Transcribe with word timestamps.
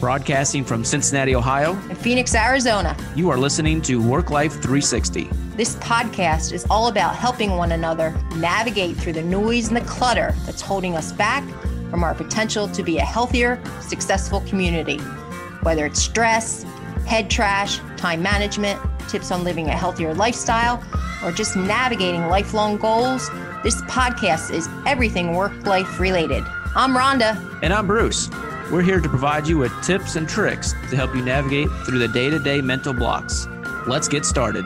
Broadcasting 0.00 0.62
from 0.62 0.84
Cincinnati, 0.84 1.34
Ohio, 1.34 1.72
and 1.88 1.96
Phoenix, 1.96 2.34
Arizona. 2.34 2.94
You 3.14 3.30
are 3.30 3.38
listening 3.38 3.80
to 3.82 4.02
Work 4.02 4.30
Life 4.30 4.52
360. 4.52 5.30
This 5.56 5.76
podcast 5.76 6.52
is 6.52 6.66
all 6.68 6.88
about 6.88 7.16
helping 7.16 7.52
one 7.52 7.72
another 7.72 8.14
navigate 8.36 8.96
through 8.98 9.14
the 9.14 9.22
noise 9.22 9.68
and 9.68 9.76
the 9.76 9.80
clutter 9.82 10.34
that's 10.44 10.60
holding 10.60 10.96
us 10.96 11.12
back 11.12 11.42
from 11.90 12.04
our 12.04 12.14
potential 12.14 12.68
to 12.68 12.82
be 12.82 12.98
a 12.98 13.04
healthier, 13.04 13.62
successful 13.80 14.42
community. 14.42 14.98
Whether 15.62 15.86
it's 15.86 16.02
stress, 16.02 16.64
head 17.06 17.30
trash, 17.30 17.80
time 17.96 18.22
management, 18.22 18.78
tips 19.08 19.30
on 19.30 19.44
living 19.44 19.68
a 19.68 19.76
healthier 19.76 20.12
lifestyle, 20.12 20.84
or 21.24 21.32
just 21.32 21.56
navigating 21.56 22.28
lifelong 22.28 22.76
goals, 22.76 23.30
this 23.62 23.80
podcast 23.82 24.52
is 24.52 24.68
everything 24.84 25.32
work 25.32 25.64
life 25.64 25.98
related. 25.98 26.44
I'm 26.74 26.94
Rhonda. 26.94 27.60
And 27.62 27.72
I'm 27.72 27.86
Bruce. 27.86 28.28
We're 28.72 28.82
here 28.82 29.00
to 29.00 29.08
provide 29.08 29.46
you 29.46 29.58
with 29.58 29.72
tips 29.84 30.16
and 30.16 30.28
tricks 30.28 30.72
to 30.90 30.96
help 30.96 31.14
you 31.14 31.22
navigate 31.22 31.68
through 31.84 32.00
the 32.00 32.08
day 32.08 32.30
to 32.30 32.38
day 32.40 32.60
mental 32.60 32.92
blocks. 32.92 33.46
Let's 33.86 34.08
get 34.08 34.26
started. 34.26 34.64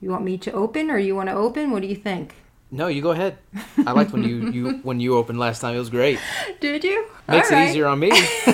You 0.00 0.10
want 0.10 0.22
me 0.22 0.38
to 0.38 0.52
open 0.52 0.92
or 0.92 0.98
you 0.98 1.16
want 1.16 1.28
to 1.28 1.34
open? 1.34 1.72
What 1.72 1.82
do 1.82 1.88
you 1.88 1.96
think? 1.96 2.36
No, 2.70 2.86
you 2.86 3.02
go 3.02 3.10
ahead. 3.10 3.36
I 3.84 3.90
liked 3.90 4.12
when 4.12 4.22
you, 4.22 4.50
you 4.50 4.70
when 4.84 5.00
you 5.00 5.16
opened 5.16 5.40
last 5.40 5.58
time. 5.58 5.74
It 5.74 5.80
was 5.80 5.90
great. 5.90 6.20
Did 6.60 6.84
you? 6.84 7.04
Makes 7.26 7.50
it 7.50 7.68
easier 7.68 7.86
on 7.86 7.98
me. 7.98 8.10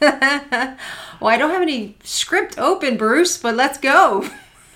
well, 0.00 0.76
I 1.22 1.38
don't 1.38 1.50
have 1.50 1.62
any 1.62 1.96
script 2.04 2.58
open, 2.58 2.98
Bruce, 2.98 3.38
but 3.38 3.54
let's 3.54 3.78
go. 3.78 4.28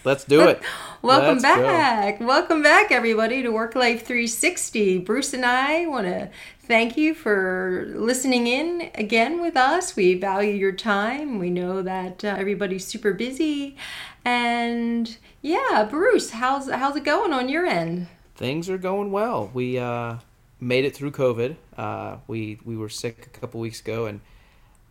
Let's 0.05 0.25
do 0.25 0.49
it. 0.49 0.63
Welcome 1.03 1.39
Let's 1.39 1.43
back. 1.43 2.19
Go. 2.19 2.27
Welcome 2.27 2.63
back, 2.63 2.93
everybody, 2.93 3.43
to 3.43 3.49
Work 3.49 3.75
Life 3.75 4.05
360. 4.05 4.99
Bruce 4.99 5.33
and 5.33 5.47
I 5.47 5.87
want 5.87 6.07
to 6.07 6.29
thank 6.59 6.99
you 6.99 7.15
for 7.15 7.91
listening 7.95 8.47
in 8.47 8.91
again 8.95 9.41
with 9.41 9.57
us. 9.57 9.97
We 9.97 10.13
value 10.13 10.53
your 10.53 10.73
time. 10.73 11.39
We 11.39 11.49
know 11.49 11.81
that 11.81 12.23
uh, 12.23 12.37
everybody's 12.39 12.87
super 12.87 13.15
busy. 13.15 13.79
And 14.27 15.17
yeah, 15.41 15.87
Bruce, 15.89 16.33
how's 16.33 16.71
how's 16.71 16.97
it 16.97 17.05
going 17.05 17.33
on 17.33 17.49
your 17.49 17.65
end? 17.65 18.09
Things 18.35 18.69
are 18.69 18.77
going 18.77 19.11
well. 19.11 19.51
We 19.55 19.79
uh, 19.79 20.17
made 20.61 20.85
it 20.85 20.95
through 20.95 21.13
COVID. 21.13 21.57
Uh, 21.79 22.17
we 22.27 22.59
we 22.67 22.77
were 22.77 22.91
sick 22.91 23.25
a 23.25 23.39
couple 23.41 23.59
weeks 23.59 23.81
ago, 23.81 24.05
and 24.05 24.21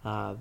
uh, 0.04 0.34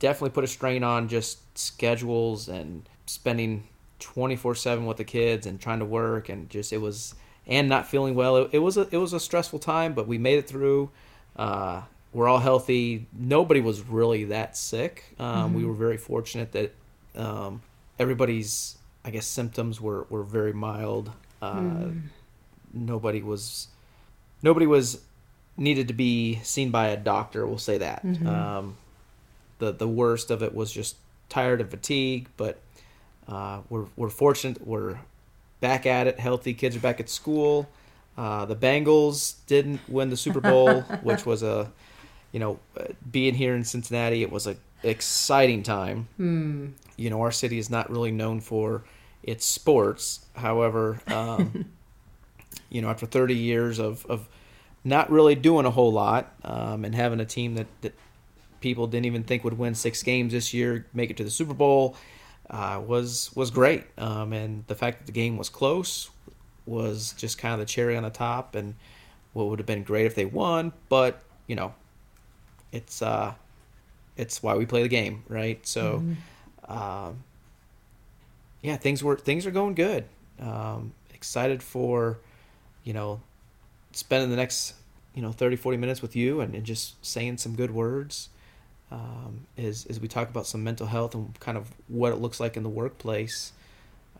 definitely 0.00 0.34
put 0.34 0.44
a 0.44 0.48
strain 0.48 0.84
on 0.84 1.08
just 1.08 1.56
schedules 1.56 2.46
and 2.46 2.86
spending 3.06 3.68
24/7 4.04 4.86
with 4.86 4.96
the 4.96 5.04
kids 5.04 5.46
and 5.46 5.60
trying 5.60 5.78
to 5.80 5.84
work 5.84 6.28
and 6.28 6.48
just 6.50 6.72
it 6.72 6.78
was 6.78 7.14
and 7.46 7.68
not 7.68 7.86
feeling 7.86 8.14
well. 8.14 8.36
It, 8.36 8.50
it 8.52 8.58
was 8.58 8.76
a 8.76 8.88
it 8.90 8.96
was 8.96 9.12
a 9.12 9.20
stressful 9.20 9.58
time, 9.58 9.94
but 9.94 10.06
we 10.06 10.18
made 10.18 10.38
it 10.38 10.48
through. 10.48 10.90
Uh, 11.36 11.82
we're 12.12 12.28
all 12.28 12.38
healthy. 12.38 13.06
Nobody 13.12 13.60
was 13.60 13.82
really 13.82 14.24
that 14.24 14.56
sick. 14.56 15.04
Um, 15.18 15.26
mm-hmm. 15.26 15.54
We 15.54 15.64
were 15.64 15.74
very 15.74 15.96
fortunate 15.96 16.52
that 16.52 16.74
um, 17.16 17.62
everybody's 17.98 18.78
I 19.04 19.10
guess 19.10 19.26
symptoms 19.26 19.80
were 19.80 20.06
were 20.08 20.22
very 20.22 20.52
mild. 20.52 21.10
Uh, 21.42 21.54
mm. 21.54 22.02
Nobody 22.72 23.22
was 23.22 23.68
nobody 24.42 24.66
was 24.66 25.02
needed 25.56 25.88
to 25.88 25.94
be 25.94 26.40
seen 26.42 26.70
by 26.70 26.88
a 26.88 26.96
doctor. 26.96 27.46
We'll 27.46 27.58
say 27.58 27.78
that. 27.78 28.04
Mm-hmm. 28.04 28.26
Um, 28.26 28.76
the 29.58 29.72
the 29.72 29.88
worst 29.88 30.30
of 30.30 30.42
it 30.42 30.54
was 30.54 30.72
just 30.72 30.96
tired 31.28 31.60
and 31.60 31.70
fatigue, 31.70 32.28
but 32.36 32.58
uh, 33.28 33.60
we're 33.68 33.86
we're 33.96 34.10
fortunate. 34.10 34.66
We're 34.66 34.98
back 35.60 35.86
at 35.86 36.06
it. 36.06 36.18
Healthy 36.18 36.54
kids 36.54 36.76
are 36.76 36.80
back 36.80 37.00
at 37.00 37.08
school. 37.08 37.68
Uh, 38.16 38.44
the 38.44 38.56
Bengals 38.56 39.36
didn't 39.46 39.80
win 39.88 40.10
the 40.10 40.16
Super 40.16 40.40
Bowl, 40.40 40.82
which 41.02 41.26
was 41.26 41.42
a, 41.42 41.70
you 42.32 42.40
know, 42.40 42.58
being 43.10 43.34
here 43.34 43.54
in 43.54 43.64
Cincinnati, 43.64 44.22
it 44.22 44.30
was 44.30 44.46
an 44.46 44.56
exciting 44.82 45.62
time. 45.62 46.08
Hmm. 46.16 46.68
You 46.96 47.10
know, 47.10 47.22
our 47.22 47.32
city 47.32 47.58
is 47.58 47.70
not 47.70 47.90
really 47.90 48.12
known 48.12 48.40
for 48.40 48.84
its 49.22 49.44
sports. 49.44 50.24
However, 50.36 51.00
um, 51.08 51.64
you 52.70 52.82
know, 52.82 52.90
after 52.90 53.06
30 53.06 53.34
years 53.34 53.78
of, 53.78 54.06
of 54.06 54.28
not 54.84 55.10
really 55.10 55.34
doing 55.34 55.66
a 55.66 55.70
whole 55.70 55.92
lot 55.92 56.32
um, 56.44 56.84
and 56.84 56.94
having 56.94 57.18
a 57.18 57.24
team 57.24 57.54
that, 57.54 57.66
that 57.80 57.94
people 58.60 58.86
didn't 58.86 59.06
even 59.06 59.24
think 59.24 59.42
would 59.42 59.58
win 59.58 59.74
six 59.74 60.02
games 60.02 60.32
this 60.32 60.54
year, 60.54 60.86
make 60.94 61.10
it 61.10 61.16
to 61.16 61.24
the 61.24 61.30
Super 61.30 61.54
Bowl, 61.54 61.96
uh, 62.50 62.80
was 62.84 63.30
was 63.34 63.50
great. 63.50 63.84
Um, 63.98 64.32
and 64.32 64.64
the 64.66 64.74
fact 64.74 64.98
that 64.98 65.06
the 65.06 65.12
game 65.12 65.36
was 65.36 65.48
close 65.48 66.10
was 66.66 67.14
just 67.16 67.38
kind 67.38 67.54
of 67.54 67.60
the 67.60 67.66
cherry 67.66 67.96
on 67.96 68.02
the 68.02 68.10
top. 68.10 68.54
And 68.54 68.74
what 69.32 69.48
would 69.48 69.58
have 69.58 69.66
been 69.66 69.82
great 69.82 70.06
if 70.06 70.14
they 70.14 70.24
won, 70.24 70.72
but 70.88 71.22
you 71.46 71.56
know, 71.56 71.74
it's 72.72 73.02
uh, 73.02 73.34
it's 74.16 74.42
why 74.42 74.54
we 74.54 74.66
play 74.66 74.82
the 74.82 74.88
game, 74.88 75.24
right? 75.28 75.64
So, 75.66 75.98
mm-hmm. 75.98 76.72
um, 76.72 77.24
yeah, 78.62 78.76
things 78.76 79.02
were 79.02 79.16
things 79.16 79.46
are 79.46 79.50
going 79.50 79.74
good. 79.74 80.04
Um, 80.40 80.92
excited 81.12 81.62
for, 81.62 82.18
you 82.82 82.92
know, 82.92 83.20
spending 83.92 84.30
the 84.30 84.36
next 84.36 84.74
you 85.14 85.22
know 85.22 85.32
30 85.32 85.56
40 85.56 85.78
minutes 85.78 86.02
with 86.02 86.16
you 86.16 86.40
and, 86.40 86.54
and 86.54 86.64
just 86.64 87.04
saying 87.04 87.38
some 87.38 87.54
good 87.54 87.70
words 87.70 88.28
um, 88.94 89.46
is 89.56 89.86
as 89.86 89.98
we 89.98 90.08
talk 90.08 90.28
about 90.28 90.46
some 90.46 90.62
mental 90.62 90.86
health 90.86 91.14
and 91.14 91.38
kind 91.40 91.58
of 91.58 91.72
what 91.88 92.12
it 92.12 92.16
looks 92.16 92.38
like 92.38 92.56
in 92.56 92.62
the 92.62 92.68
workplace. 92.68 93.52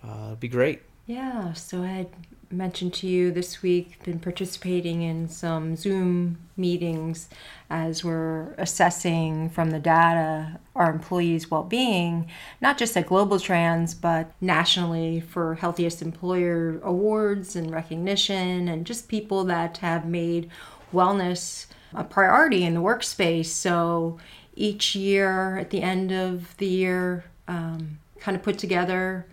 Uh, 0.02 0.26
it'd 0.28 0.40
be 0.40 0.48
great. 0.48 0.82
Yeah, 1.06 1.52
so 1.52 1.82
I 1.82 1.88
had 1.88 2.08
mentioned 2.50 2.92
to 2.94 3.06
you 3.06 3.30
this 3.30 3.62
week, 3.62 4.02
been 4.04 4.18
participating 4.18 5.02
in 5.02 5.28
some 5.28 5.76
Zoom 5.76 6.38
meetings 6.56 7.28
as 7.70 8.04
we're 8.04 8.52
assessing 8.58 9.50
from 9.50 9.70
the 9.70 9.78
data 9.78 10.58
our 10.74 10.90
employees' 10.90 11.50
well 11.50 11.62
being, 11.62 12.28
not 12.60 12.78
just 12.78 12.96
at 12.96 13.06
GlobalTranz, 13.06 14.00
but 14.00 14.32
nationally 14.40 15.20
for 15.20 15.56
Healthiest 15.56 16.02
Employer 16.02 16.80
Awards 16.82 17.54
and 17.56 17.70
recognition, 17.70 18.68
and 18.68 18.86
just 18.86 19.08
people 19.08 19.44
that 19.44 19.78
have 19.78 20.06
made 20.06 20.50
wellness 20.92 21.66
a 21.92 22.04
priority 22.04 22.64
in 22.64 22.74
the 22.74 22.80
workspace. 22.80 23.46
So 23.46 24.18
each 24.56 24.94
year 24.94 25.58
at 25.58 25.70
the 25.70 25.82
end 25.82 26.12
of 26.12 26.56
the 26.58 26.66
year 26.66 27.24
um, 27.48 27.98
kind 28.20 28.36
of 28.36 28.42
put 28.42 28.58
together 28.58 29.26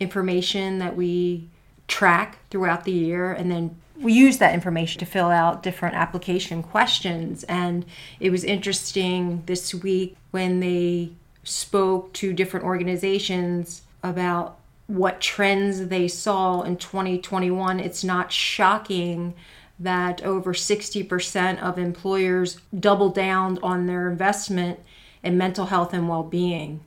information 0.00 0.78
that 0.78 0.96
we 0.96 1.48
track 1.86 2.38
throughout 2.50 2.84
the 2.84 2.92
year 2.92 3.32
and 3.32 3.50
then 3.50 3.76
we 4.00 4.12
use 4.12 4.38
that 4.38 4.54
information 4.54 5.00
to 5.00 5.06
fill 5.06 5.28
out 5.28 5.62
different 5.62 5.96
application 5.96 6.62
questions. 6.62 7.42
And 7.44 7.84
it 8.20 8.30
was 8.30 8.44
interesting 8.44 9.42
this 9.46 9.74
week 9.74 10.16
when 10.30 10.60
they 10.60 11.10
spoke 11.42 12.12
to 12.12 12.32
different 12.32 12.64
organizations 12.64 13.82
about 14.02 14.58
what 14.86 15.20
trends 15.20 15.88
they 15.88 16.08
saw 16.08 16.62
in 16.62 16.74
2021 16.76 17.78
it's 17.78 18.02
not 18.02 18.32
shocking 18.32 19.34
that 19.78 20.22
over 20.22 20.52
60% 20.52 21.62
of 21.62 21.78
employers 21.78 22.60
double 22.78 23.10
down 23.10 23.58
on 23.62 23.86
their 23.86 24.10
investment 24.10 24.80
in 25.22 25.38
mental 25.38 25.66
health 25.66 25.92
and 25.92 26.08
well 26.08 26.22
being, 26.22 26.80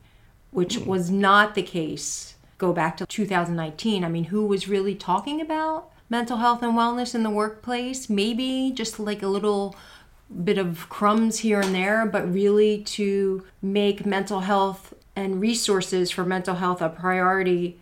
which 0.51 0.77
mm. 0.77 0.85
was 0.85 1.09
not 1.09 1.55
the 1.55 1.63
case. 1.63 2.35
Go 2.57 2.73
back 2.73 2.97
to 2.97 3.05
2019. 3.05 4.03
I 4.03 4.09
mean, 4.09 4.25
who 4.25 4.45
was 4.45 4.67
really 4.67 4.95
talking 4.95 5.41
about 5.41 5.89
mental 6.09 6.37
health 6.37 6.61
and 6.61 6.73
wellness 6.73 7.15
in 7.15 7.23
the 7.23 7.29
workplace? 7.29 8.09
Maybe 8.09 8.71
just 8.75 8.99
like 8.99 9.23
a 9.23 9.27
little 9.27 9.75
bit 10.43 10.57
of 10.57 10.87
crumbs 10.89 11.39
here 11.39 11.59
and 11.59 11.73
there, 11.73 12.05
but 12.05 12.31
really 12.31 12.83
to 12.83 13.45
make 13.61 14.05
mental 14.05 14.41
health 14.41 14.93
and 15.15 15.41
resources 15.41 16.11
for 16.11 16.23
mental 16.23 16.55
health 16.55 16.81
a 16.81 16.89
priority 16.89 17.79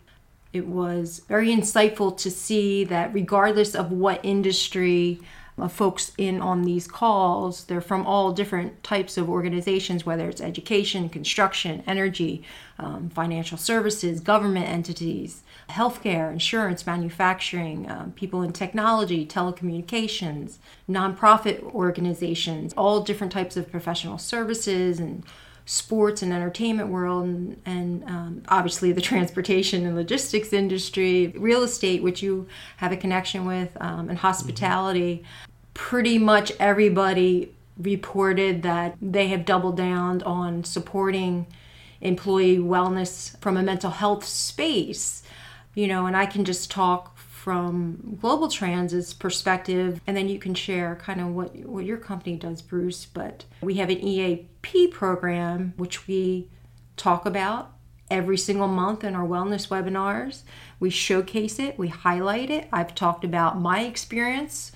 it 0.52 0.66
was 0.66 1.22
very 1.28 1.50
insightful 1.50 2.16
to 2.18 2.32
see 2.32 2.84
that 2.86 3.14
regardless 3.14 3.76
of 3.76 3.92
what 3.92 4.20
industry 4.24 5.20
uh, 5.60 5.68
folks 5.68 6.14
in 6.18 6.42
on 6.42 6.64
these 6.64 6.88
calls, 6.88 7.66
they're 7.66 7.82
from 7.82 8.06
all 8.08 8.32
different 8.32 8.82
types 8.84 9.18
of 9.18 9.30
organizations, 9.30 10.06
whether 10.06 10.30
it's 10.30 10.42
education, 10.42 11.10
construction, 11.10 11.84
energy, 11.86 12.44
um, 12.78 13.10
financial 13.10 13.58
services, 13.58 14.22
government 14.22 14.68
entities, 14.68 15.42
healthcare, 15.70 16.32
insurance, 16.32 16.88
manufacturing, 16.88 17.90
um, 17.92 18.12
people 18.14 18.42
in 18.42 18.54
technology, 18.54 19.26
telecommunications, 19.26 20.58
nonprofit 20.90 21.62
organizations, 21.74 22.74
all 22.74 23.02
different 23.02 23.34
types 23.34 23.58
of 23.58 23.70
professional 23.70 24.18
services 24.18 25.00
and 25.00 25.24
sports 25.70 26.24
and 26.24 26.34
entertainment 26.34 26.90
world 26.90 27.26
and, 27.26 27.62
and 27.64 28.04
um, 28.06 28.42
obviously 28.48 28.92
the 28.92 29.02
transportation 29.12 29.86
and 29.86 29.96
logistics 29.96 30.52
industry 30.52 31.28
real 31.38 31.62
estate 31.62 32.02
which 32.02 32.24
you 32.24 32.48
have 32.78 32.92
a 32.92 32.98
connection 32.98 33.46
with 33.46 33.78
um, 33.80 34.10
and 34.10 34.18
hospitality 34.18 35.18
mm-hmm. 35.18 35.52
pretty 35.76 36.18
much 36.18 36.52
everybody 36.60 37.54
reported 37.78 38.64
that 38.64 38.96
they 39.00 39.28
have 39.28 39.46
doubled 39.46 39.78
down 39.78 40.24
on 40.24 40.64
supporting 40.64 41.46
employee 42.02 42.58
wellness 42.58 43.40
from 43.40 43.56
a 43.56 43.62
mental 43.62 43.92
health 43.92 44.26
space 44.26 45.22
you 45.76 45.86
know 45.86 46.08
and 46.08 46.18
i 46.18 46.26
can 46.26 46.44
just 46.44 46.72
talk 46.72 47.16
from 47.50 48.20
GlobalTranz's 48.22 49.16
perspective, 49.16 50.02
and 50.06 50.16
then 50.16 50.30
you 50.30 50.38
can 50.38 50.54
share 50.54 50.96
kind 50.98 51.20
of 51.20 51.30
what, 51.30 51.56
what 51.66 51.84
your 51.84 51.98
company 51.98 52.36
does, 52.36 52.62
Bruce. 52.62 53.08
But 53.08 53.46
we 53.62 53.74
have 53.78 53.90
an 53.90 53.98
EAP 53.98 54.90
program, 54.90 55.74
which 55.76 56.08
we 56.08 56.52
talk 56.96 57.26
about 57.26 57.72
every 58.12 58.38
single 58.38 58.68
month 58.68 59.04
in 59.04 59.16
our 59.16 59.26
wellness 59.26 59.68
webinars. 59.68 60.44
We 60.80 60.92
showcase 60.92 61.58
it, 61.58 61.80
we 61.80 61.88
highlight 61.88 62.52
it. 62.52 62.70
I've 62.72 62.94
talked 62.94 63.24
about 63.24 63.60
my 63.60 63.80
experience 63.80 64.72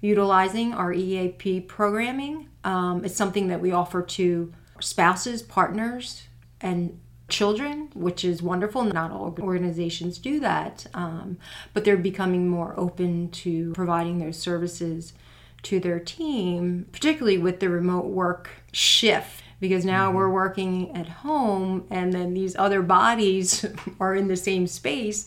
utilizing 0.00 0.72
our 0.72 0.94
EAP 0.94 1.60
programming. 1.60 2.48
Um, 2.64 3.04
it's 3.04 3.16
something 3.16 3.48
that 3.48 3.60
we 3.60 3.70
offer 3.70 4.00
to 4.00 4.50
spouses, 4.80 5.42
partners, 5.42 6.22
and 6.62 6.98
children, 7.28 7.90
which 7.94 8.24
is 8.24 8.42
wonderful. 8.42 8.84
Not 8.84 9.10
all 9.10 9.34
organizations 9.40 10.18
do 10.18 10.40
that, 10.40 10.86
um, 10.94 11.38
but 11.72 11.84
they're 11.84 11.96
becoming 11.96 12.48
more 12.48 12.74
open 12.76 13.30
to 13.30 13.72
providing 13.72 14.18
those 14.18 14.38
services 14.38 15.14
to 15.62 15.80
their 15.80 15.98
team, 15.98 16.86
particularly 16.92 17.38
with 17.38 17.60
the 17.60 17.68
remote 17.68 18.06
work 18.06 18.50
shift. 18.72 19.42
Because 19.60 19.84
now 19.84 20.08
mm-hmm. 20.08 20.16
we're 20.16 20.28
working 20.28 20.94
at 20.94 21.08
home, 21.08 21.86
and 21.88 22.12
then 22.12 22.34
these 22.34 22.54
other 22.56 22.82
bodies 22.82 23.64
are 24.00 24.14
in 24.14 24.28
the 24.28 24.36
same 24.36 24.66
space, 24.66 25.24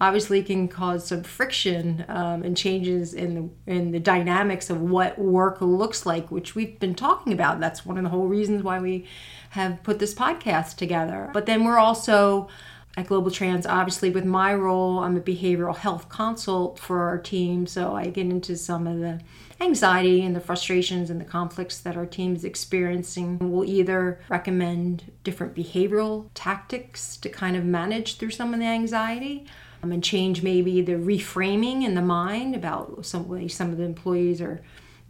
obviously 0.00 0.42
can 0.42 0.66
cause 0.66 1.06
some 1.06 1.22
friction 1.22 2.04
um, 2.08 2.42
and 2.42 2.56
changes 2.56 3.14
in 3.14 3.34
the 3.34 3.72
in 3.72 3.92
the 3.92 4.00
dynamics 4.00 4.68
of 4.68 4.80
what 4.80 5.18
work 5.18 5.60
looks 5.60 6.04
like, 6.04 6.30
which 6.30 6.54
we've 6.54 6.78
been 6.80 6.94
talking 6.94 7.32
about. 7.32 7.60
That's 7.60 7.86
one 7.86 7.96
of 7.96 8.04
the 8.04 8.10
whole 8.10 8.26
reasons 8.26 8.62
why 8.62 8.80
we 8.80 9.06
have 9.52 9.82
put 9.82 9.98
this 9.98 10.14
podcast 10.14 10.76
together. 10.76 11.28
But 11.34 11.44
then 11.44 11.64
we're 11.64 11.78
also 11.78 12.48
at 12.96 13.06
GlobalTranz, 13.06 13.66
obviously, 13.68 14.08
with 14.08 14.24
my 14.24 14.54
role, 14.54 15.00
I'm 15.00 15.16
a 15.16 15.20
behavioral 15.20 15.76
health 15.76 16.08
consult 16.08 16.78
for 16.78 17.00
our 17.02 17.18
team. 17.18 17.66
So 17.66 17.94
I 17.94 18.06
get 18.06 18.26
into 18.26 18.56
some 18.56 18.86
of 18.86 19.00
the 19.00 19.20
anxiety 19.60 20.22
and 20.22 20.34
the 20.34 20.40
frustrations 20.40 21.10
and 21.10 21.20
the 21.20 21.26
conflicts 21.26 21.78
that 21.80 21.98
our 21.98 22.06
team 22.06 22.34
is 22.34 22.44
experiencing. 22.44 23.38
We'll 23.40 23.68
either 23.68 24.20
recommend 24.30 25.12
different 25.22 25.54
behavioral 25.54 26.30
tactics 26.32 27.18
to 27.18 27.28
kind 27.28 27.54
of 27.54 27.64
manage 27.64 28.16
through 28.16 28.30
some 28.30 28.54
of 28.54 28.60
the 28.60 28.66
anxiety 28.66 29.46
um, 29.82 29.92
and 29.92 30.02
change 30.02 30.42
maybe 30.42 30.80
the 30.80 30.92
reframing 30.92 31.82
in 31.82 31.94
the 31.94 32.02
mind 32.02 32.54
about 32.54 33.04
some 33.04 33.28
way 33.28 33.48
some 33.48 33.70
of 33.70 33.76
the 33.76 33.84
employees 33.84 34.40
are 34.40 34.62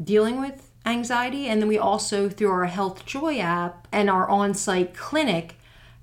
dealing 0.02 0.40
with 0.40 0.71
anxiety. 0.84 1.46
And 1.46 1.60
then 1.60 1.68
we 1.68 1.78
also, 1.78 2.28
through 2.28 2.50
our 2.50 2.66
Health 2.66 3.06
Joy 3.06 3.38
app 3.38 3.86
and 3.92 4.10
our 4.10 4.28
on 4.28 4.54
site 4.54 4.94
clinic, 4.94 5.56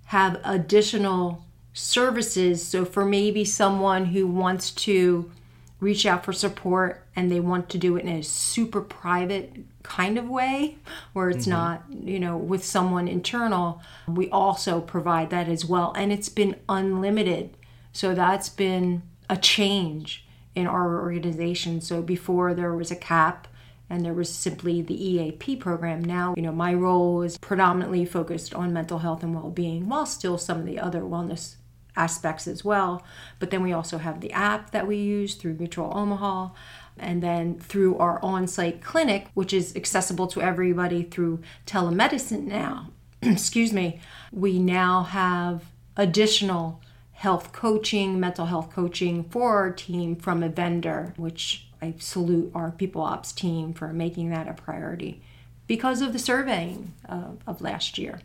have 0.06 0.40
additional 0.44 1.46
services. 1.74 2.66
So, 2.66 2.86
for 2.86 3.06
maybe 3.06 3.46
someone 3.46 4.06
who 4.06 4.28
wants 4.28 4.72
to 4.72 5.32
reach 5.80 6.06
out 6.06 6.26
for 6.26 6.34
support 6.34 7.06
and 7.16 7.32
they 7.32 7.40
want 7.40 7.70
to 7.70 7.78
do 7.78 7.96
it 7.96 8.04
in 8.04 8.10
a 8.10 8.24
super 8.24 8.82
private 8.82 9.56
kind 9.82 10.18
of 10.18 10.28
way 10.28 10.78
where 11.14 11.30
it's 11.30 11.46
mm-hmm. 11.48 11.52
not, 11.52 11.84
you 11.90 12.20
know, 12.20 12.36
with 12.36 12.66
someone 12.66 13.08
internal, 13.08 13.82
we 14.08 14.30
also 14.30 14.82
provide 14.82 15.30
that 15.30 15.48
as 15.48 15.66
well. 15.66 15.94
And 15.96 16.12
it's 16.12 16.30
been 16.30 16.56
unlimited. 16.68 17.56
So, 17.94 18.14
that's 18.16 18.50
been 18.50 19.04
a 19.30 19.38
change 19.38 20.26
in 20.56 20.66
our 20.66 21.00
organization. 21.02 21.82
So, 21.82 22.02
before 22.02 22.54
there 22.54 22.74
was 22.74 22.92
a 22.92 22.96
cap 22.96 23.48
and 23.90 24.06
there 24.06 24.14
was 24.14 24.30
simply 24.34 24.82
the 24.82 24.94
EAP 24.94 25.56
program. 25.58 26.04
Now, 26.04 26.34
you 26.36 26.44
know, 26.44 26.52
my 26.52 26.74
role 26.74 27.22
is 27.24 27.38
predominantly 27.38 28.06
focused 28.06 28.54
on 28.54 28.72
mental 28.72 29.00
health 29.00 29.24
and 29.24 29.34
well-being, 29.34 29.90
while 29.90 30.06
still 30.06 30.38
some 30.38 30.60
of 30.60 30.66
the 30.66 30.80
other 30.80 31.02
wellness 31.02 31.56
aspects 31.96 32.48
as 32.48 32.64
well. 32.64 33.04
But 33.40 33.50
then 33.50 33.64
we 33.64 33.74
also 33.74 33.98
have 33.98 34.22
the 34.22 34.32
app 34.32 34.72
that 34.72 34.88
we 34.88 34.98
use 34.98 35.36
through 35.36 35.56
Mutual 35.56 35.92
Omaha, 35.96 36.50
and 36.98 37.24
then 37.24 37.58
through 37.58 37.98
our 37.98 38.24
on-site 38.24 38.82
clinic, 38.82 39.28
which 39.34 39.54
is 39.54 39.76
accessible 39.76 40.28
to 40.28 40.42
everybody 40.42 41.04
through 41.04 41.42
telemedicine 41.66 42.44
now. 42.44 42.90
Excuse 43.22 43.74
me. 43.74 44.02
We 44.32 44.60
now 44.60 45.04
have 45.04 45.64
additional 45.98 46.82
health 47.14 47.52
coaching, 47.52 48.20
mental 48.20 48.46
health 48.46 48.70
coaching 48.72 49.24
for 49.26 49.58
our 49.58 49.72
team 49.72 50.16
from 50.16 50.44
a 50.44 50.50
vendor, 50.50 51.14
which 51.18 51.69
I 51.82 51.96
salute 52.00 52.52
our 52.54 52.72
people 52.72 53.02
ops 53.02 53.32
team 53.32 53.74
for 53.74 53.94
making 53.94 54.30
that 54.32 54.48
a 54.48 54.54
priority 54.54 55.22
because 55.68 56.02
of 56.02 56.14
the 56.14 56.20
surveying 56.20 56.94
uh, 57.08 57.32
of 57.48 57.62
last 57.62 57.98
year. 57.98 58.22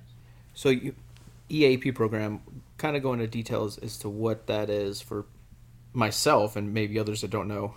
So, 0.55 0.71
you, 0.71 0.95
EAP 1.49 1.93
program, 1.93 2.41
kind 2.79 2.97
of 2.97 3.03
go 3.03 3.13
into 3.13 3.27
details 3.27 3.79
as 3.79 3.99
to 3.99 4.09
what 4.09 4.47
that 4.47 4.71
is 4.71 5.01
for 5.01 5.27
myself 5.93 6.57
and 6.57 6.75
maybe 6.75 6.99
others 6.99 7.21
that 7.21 7.31
don't 7.31 7.49
know. 7.49 7.75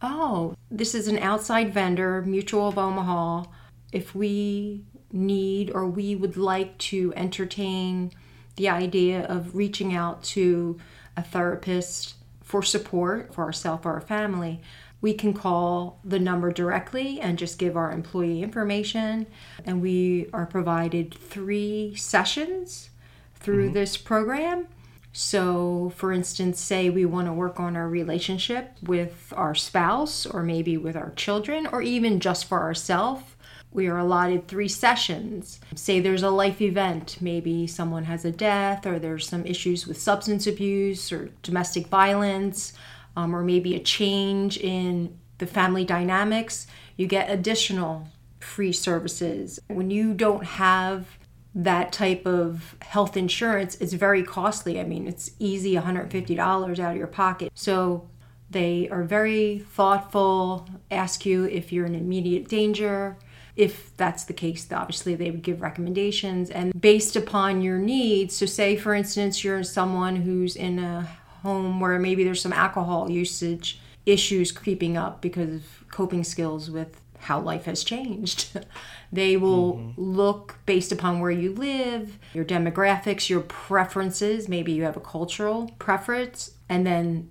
Oh, 0.00 0.56
this 0.70 0.94
is 0.94 1.08
an 1.08 1.18
outside 1.18 1.72
vendor, 1.72 2.22
Mutual 2.22 2.68
of 2.68 2.78
Omaha. 2.78 3.44
If 3.92 4.14
we 4.14 4.84
need 5.12 5.70
or 5.70 5.86
we 5.86 6.14
would 6.16 6.36
like 6.36 6.76
to 6.78 7.12
entertain 7.14 8.10
the 8.56 8.68
idea 8.68 9.24
of 9.26 9.54
reaching 9.54 9.94
out 9.94 10.22
to 10.22 10.78
a 11.16 11.22
therapist 11.22 12.14
for 12.42 12.62
support 12.62 13.32
for 13.34 13.44
ourselves 13.44 13.86
or 13.86 13.92
our 13.92 14.00
family, 14.00 14.60
we 15.02 15.12
can 15.12 15.34
call 15.34 15.98
the 16.04 16.18
number 16.18 16.50
directly 16.52 17.20
and 17.20 17.36
just 17.36 17.58
give 17.58 17.76
our 17.76 17.90
employee 17.90 18.42
information. 18.42 19.26
And 19.66 19.82
we 19.82 20.28
are 20.32 20.46
provided 20.46 21.12
three 21.12 21.94
sessions 21.96 22.88
through 23.34 23.66
mm-hmm. 23.66 23.74
this 23.74 23.96
program. 23.96 24.68
So, 25.12 25.92
for 25.96 26.12
instance, 26.12 26.58
say 26.58 26.88
we 26.88 27.04
want 27.04 27.26
to 27.26 27.34
work 27.34 27.60
on 27.60 27.76
our 27.76 27.88
relationship 27.88 28.76
with 28.82 29.34
our 29.36 29.54
spouse 29.54 30.24
or 30.24 30.42
maybe 30.42 30.78
with 30.78 30.96
our 30.96 31.10
children 31.10 31.66
or 31.66 31.82
even 31.82 32.18
just 32.20 32.46
for 32.46 32.60
ourselves. 32.60 33.24
We 33.72 33.88
are 33.88 33.98
allotted 33.98 34.48
three 34.48 34.68
sessions. 34.68 35.58
Say 35.74 35.98
there's 35.98 36.22
a 36.22 36.30
life 36.30 36.60
event, 36.60 37.16
maybe 37.20 37.66
someone 37.66 38.04
has 38.04 38.24
a 38.24 38.30
death, 38.30 38.86
or 38.86 38.98
there's 38.98 39.26
some 39.26 39.46
issues 39.46 39.86
with 39.86 40.00
substance 40.00 40.46
abuse 40.46 41.10
or 41.10 41.30
domestic 41.42 41.86
violence, 41.86 42.74
um, 43.16 43.34
or 43.34 43.42
maybe 43.42 43.74
a 43.74 43.80
change 43.80 44.56
in 44.58 45.18
the 45.38 45.46
family 45.46 45.84
dynamics, 45.84 46.66
you 46.96 47.06
get 47.06 47.30
additional 47.30 48.08
free 48.40 48.72
services. 48.72 49.60
When 49.68 49.90
you 49.90 50.14
don't 50.14 50.44
have 50.44 51.18
that 51.54 51.92
type 51.92 52.26
of 52.26 52.76
health 52.80 53.16
insurance, 53.16 53.76
it's 53.76 53.92
very 53.92 54.22
costly. 54.22 54.80
I 54.80 54.84
mean, 54.84 55.06
it's 55.06 55.32
easy 55.38 55.74
$150 55.74 56.38
out 56.78 56.92
of 56.92 56.96
your 56.96 57.06
pocket. 57.06 57.52
So 57.54 58.08
they 58.50 58.88
are 58.90 59.02
very 59.02 59.58
thoughtful, 59.58 60.68
ask 60.90 61.26
you 61.26 61.44
if 61.44 61.72
you're 61.72 61.86
in 61.86 61.94
immediate 61.94 62.48
danger. 62.48 63.16
If 63.54 63.94
that's 63.96 64.24
the 64.24 64.32
case, 64.32 64.70
obviously 64.72 65.14
they 65.14 65.30
would 65.30 65.42
give 65.42 65.60
recommendations 65.60 66.50
and 66.50 66.78
based 66.78 67.16
upon 67.16 67.60
your 67.60 67.78
needs. 67.78 68.34
So, 68.36 68.46
say 68.46 68.76
for 68.76 68.94
instance, 68.94 69.44
you're 69.44 69.62
someone 69.62 70.16
who's 70.16 70.56
in 70.56 70.78
a 70.78 71.08
home 71.42 71.80
where 71.80 71.98
maybe 71.98 72.24
there's 72.24 72.40
some 72.40 72.52
alcohol 72.52 73.10
usage 73.10 73.80
issues 74.06 74.50
creeping 74.52 74.96
up 74.96 75.20
because 75.20 75.56
of 75.56 75.84
coping 75.90 76.24
skills 76.24 76.70
with 76.70 77.00
how 77.18 77.40
life 77.40 77.66
has 77.66 77.84
changed. 77.84 78.58
they 79.12 79.36
will 79.36 79.74
mm-hmm. 79.74 80.02
look 80.02 80.58
based 80.66 80.90
upon 80.90 81.20
where 81.20 81.30
you 81.30 81.54
live, 81.54 82.18
your 82.34 82.44
demographics, 82.44 83.28
your 83.28 83.42
preferences. 83.42 84.48
Maybe 84.48 84.72
you 84.72 84.82
have 84.82 84.96
a 84.96 85.00
cultural 85.00 85.70
preference, 85.78 86.52
and 86.68 86.86
then 86.86 87.30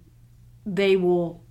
they 0.65 0.95
will 0.95 1.43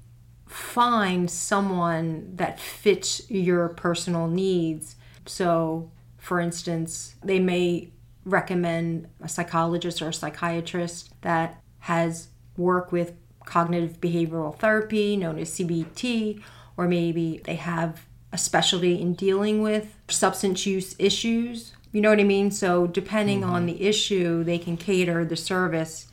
find 0.47 1.31
someone 1.31 2.33
that 2.37 2.59
fits 2.59 3.31
your 3.31 3.69
personal 3.69 4.27
needs. 4.27 4.97
So, 5.27 5.93
for 6.17 6.41
instance, 6.41 7.15
they 7.23 7.39
may 7.39 7.93
recommend 8.25 9.09
a 9.21 9.29
psychologist 9.29 10.03
or 10.03 10.09
a 10.09 10.15
psychiatrist 10.15 11.13
that 11.23 11.63
has 11.81 12.29
work 12.57 12.93
with 12.93 13.15
cognitive 13.45 14.01
behavioral 14.01 14.57
therapy, 14.57 15.17
known 15.17 15.39
as 15.39 15.51
CBT, 15.51 16.43
or 16.77 16.87
maybe 16.87 17.41
they 17.45 17.57
have 17.57 18.07
a 18.33 18.39
specialty 18.39 19.01
in 19.01 19.15
dealing 19.15 19.63
with 19.63 19.97
substance 20.09 20.67
use 20.67 20.95
issues. 20.99 21.73
You 21.93 22.01
know 22.01 22.11
what 22.11 22.21
I 22.21 22.25
mean? 22.25 22.51
So, 22.51 22.87
depending 22.87 23.41
mm-hmm. 23.41 23.51
on 23.51 23.67
the 23.67 23.83
issue, 23.83 24.45
they 24.45 24.59
can 24.59 24.77
cater 24.77 25.25
the 25.25 25.37
service 25.37 26.07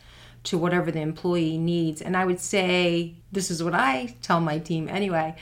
to 0.43 0.57
whatever 0.57 0.91
the 0.91 1.01
employee 1.01 1.57
needs. 1.57 2.01
And 2.01 2.15
I 2.15 2.25
would 2.25 2.39
say, 2.39 3.15
this 3.31 3.51
is 3.51 3.63
what 3.63 3.75
I 3.75 4.15
tell 4.21 4.39
my 4.39 4.59
team 4.59 4.87
anyway 4.89 5.35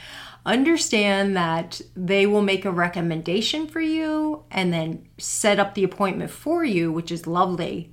understand 0.45 1.35
that 1.35 1.81
they 1.95 2.27
will 2.27 2.41
make 2.41 2.65
a 2.65 2.71
recommendation 2.71 3.67
for 3.67 3.81
you 3.81 4.43
and 4.51 4.71
then 4.71 5.07
set 5.17 5.59
up 5.59 5.73
the 5.73 5.83
appointment 5.83 6.29
for 6.29 6.63
you, 6.63 6.91
which 6.91 7.11
is 7.11 7.25
lovely 7.25 7.91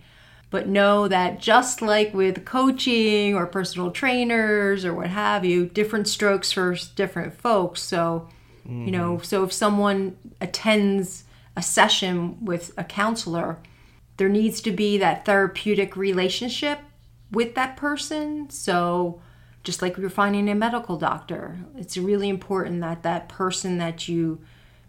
but 0.53 0.69
know 0.69 1.09
that 1.09 1.41
just 1.41 1.81
like 1.81 2.13
with 2.13 2.45
coaching 2.45 3.35
or 3.35 3.47
personal 3.47 3.91
trainers 3.91 4.85
or 4.85 4.93
what 4.93 5.07
have 5.07 5.47
you, 5.47 5.65
different 5.65 6.07
strokes 6.07 6.53
for 6.53 6.77
different 6.95 7.33
folks. 7.33 7.81
So, 7.81 8.29
mm-hmm. 8.69 8.85
you 8.85 8.93
know, 8.93 9.15
mm-hmm. 9.15 9.25
so 9.25 9.45
if 9.45 9.53
someone 9.53 10.19
attends 10.43 11.25
a 11.57 11.63
session 11.63 12.45
with 12.45 12.71
a 12.77 12.85
counselor, 12.85 13.61
there 14.19 14.29
needs 14.29 14.61
to 14.61 14.71
be 14.71 14.99
that 14.99 15.25
therapeutic 15.25 15.97
relationship 15.97 16.81
with 17.31 17.55
that 17.55 17.79
person. 17.79 18.51
So, 18.51 19.23
just 19.65 19.81
like 19.81 19.97
you're 19.97 20.11
finding 20.11 20.51
a 20.51 20.55
medical 20.55 20.99
doctor. 20.99 21.61
It's 21.79 21.97
really 21.97 22.29
important 22.29 22.83
that 22.83 23.05
that 23.05 23.29
person 23.29 23.79
that 23.79 24.07
you 24.07 24.41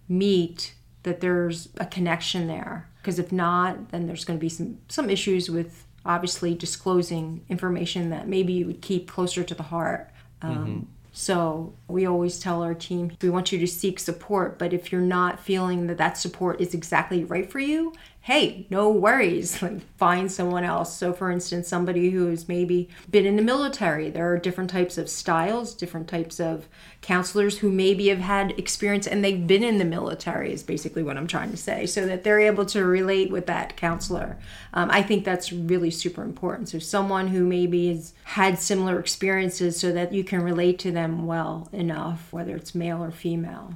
meet 0.10 0.74
that 1.04 1.22
there's 1.22 1.70
a 1.78 1.86
connection 1.86 2.48
there 2.48 2.90
because 3.04 3.20
if 3.20 3.32
not 3.32 3.90
then 3.90 4.08
there's 4.08 4.26
going 4.26 4.40
to 4.40 4.42
be 4.42 4.50
some 4.50 4.80
some 4.88 5.10
issues 5.10 5.52
with 5.52 5.86
obviously 6.06 6.56
disclosing 6.56 7.46
information 7.50 8.10
that 8.10 8.28
maybe 8.28 8.54
you 8.54 8.66
would 8.66 8.82
keep 8.82 9.08
closer 9.08 9.44
to 9.44 9.54
the 9.54 9.64
heart 9.64 10.10
um, 10.42 10.58
mm-hmm. 10.58 10.80
so 11.12 11.74
we 11.88 12.06
always 12.06 12.40
tell 12.40 12.64
our 12.64 12.74
team 12.74 13.12
we 13.22 13.30
want 13.30 13.52
you 13.52 13.60
to 13.60 13.68
seek 13.68 14.00
support 14.00 14.58
but 14.58 14.74
if 14.74 14.92
you're 14.92 15.02
not 15.02 15.40
feeling 15.40 15.88
that 15.88 15.98
that 15.98 16.18
support 16.18 16.60
is 16.62 16.74
exactly 16.74 17.24
right 17.26 17.52
for 17.52 17.60
you 17.60 17.94
hey, 18.24 18.66
no 18.70 18.90
worries, 18.90 19.62
like 19.62 19.82
find 19.98 20.32
someone 20.32 20.64
else. 20.64 20.96
So, 20.96 21.12
for 21.12 21.30
instance, 21.30 21.68
somebody 21.68 22.10
who's 22.10 22.48
maybe 22.48 22.88
been 23.12 23.26
in 23.26 23.36
the 23.36 23.42
military, 23.42 24.10
there 24.10 24.32
are 24.32 24.38
different 24.38 24.70
types 24.70 24.98
of 24.98 25.10
styles, 25.10 25.76
different 25.76 26.08
types 26.08 26.40
of 26.40 26.70
counselors 27.02 27.58
who 27.58 27.70
maybe 27.70 28.08
have 28.08 28.20
had 28.20 28.58
experience 28.58 29.08
and 29.08 29.26
they've 29.26 29.46
been 29.46 29.64
in 29.64 29.78
the 29.78 29.84
military, 29.84 30.54
is 30.54 30.64
basically 30.64 31.04
what 31.04 31.18
I'm 31.18 31.28
trying 31.28 31.52
to 31.52 31.58
say, 31.58 31.86
so 31.86 32.06
that 32.06 32.24
they're 32.24 32.40
able 32.40 32.66
to 32.68 32.86
relate 32.86 33.30
with 33.30 33.46
that 33.48 33.76
counselor. 33.76 34.38
Um, 34.74 34.90
I 34.90 35.04
think 35.04 35.26
that's 35.26 35.52
really 35.52 35.92
super 35.92 36.24
important. 36.24 36.70
So, 36.70 36.80
someone 36.80 37.28
who 37.28 37.46
maybe 37.46 37.90
has 37.90 38.14
had 38.24 38.58
similar 38.58 39.00
experiences 39.00 39.78
so 39.78 39.92
that 39.92 40.14
you 40.14 40.24
can 40.24 40.42
relate 40.42 40.80
to 40.80 40.92
them 40.94 41.28
well 41.28 41.68
enough, 41.74 42.32
whether 42.32 42.56
it's 42.56 42.74
male 42.74 43.04
or 43.04 43.12
female. 43.12 43.74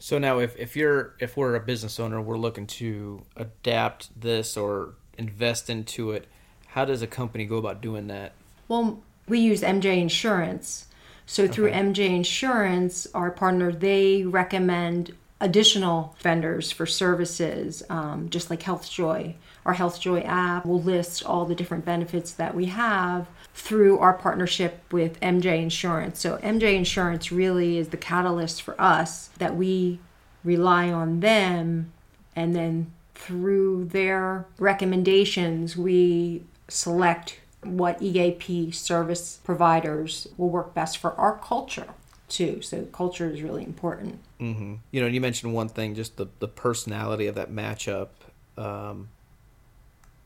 So 0.00 0.18
now, 0.18 0.38
if, 0.38 0.56
if 0.56 0.76
you're 0.76 1.14
if 1.20 1.36
we're 1.36 1.54
a 1.54 1.60
business 1.60 2.00
owner, 2.00 2.22
we're 2.22 2.38
looking 2.38 2.66
to 2.66 3.22
adapt 3.36 4.18
this 4.18 4.56
or 4.56 4.94
invest 5.18 5.68
into 5.68 6.12
it. 6.12 6.26
How 6.68 6.86
does 6.86 7.02
a 7.02 7.06
company 7.06 7.44
go 7.44 7.58
about 7.58 7.82
doing 7.82 8.06
that? 8.06 8.32
Well, 8.66 9.02
we 9.28 9.40
use 9.40 9.60
MJ 9.60 10.00
Insurance. 10.00 10.86
So 11.26 11.46
through 11.46 11.68
okay. 11.68 11.78
MJ 11.78 12.16
Insurance, 12.16 13.06
our 13.14 13.30
partner, 13.30 13.72
they 13.72 14.24
recommend 14.24 15.14
additional 15.40 16.14
vendors 16.20 16.70
for 16.70 16.86
services, 16.86 17.82
um, 17.88 18.28
just 18.28 18.50
like 18.50 18.60
HealthJoy. 18.60 19.34
Our 19.64 19.74
HealthJoy 19.74 20.26
app 20.26 20.66
will 20.66 20.82
list 20.82 21.24
all 21.24 21.44
the 21.44 21.54
different 21.54 21.84
benefits 21.84 22.32
that 22.32 22.54
we 22.54 22.66
have 22.66 23.26
through 23.54 23.98
our 23.98 24.12
partnership 24.12 24.82
with 24.92 25.20
MJ 25.20 25.62
Insurance. 25.62 26.20
So, 26.20 26.36
MJ 26.38 26.74
Insurance 26.74 27.32
really 27.32 27.78
is 27.78 27.88
the 27.88 27.96
catalyst 27.96 28.62
for 28.62 28.80
us 28.80 29.28
that 29.38 29.56
we 29.56 29.98
rely 30.44 30.90
on 30.90 31.20
them, 31.20 31.92
and 32.34 32.54
then 32.54 32.92
through 33.14 33.86
their 33.86 34.46
recommendations, 34.58 35.76
we 35.76 36.42
select 36.68 37.40
what 37.62 38.00
EAP 38.00 38.70
service 38.70 39.40
providers 39.44 40.28
will 40.36 40.48
work 40.48 40.72
best 40.72 40.96
for 40.96 41.12
our 41.14 41.36
culture 41.38 41.88
too. 42.28 42.62
So 42.62 42.84
culture 42.86 43.28
is 43.28 43.42
really 43.42 43.64
important. 43.64 44.20
Mm-hmm. 44.40 44.74
You 44.90 45.00
know, 45.00 45.06
you 45.06 45.20
mentioned 45.20 45.52
one 45.52 45.68
thing, 45.68 45.94
just 45.94 46.16
the 46.16 46.28
the 46.38 46.48
personality 46.48 47.26
of 47.26 47.34
that 47.34 47.50
matchup 47.50 48.08
um, 48.56 49.08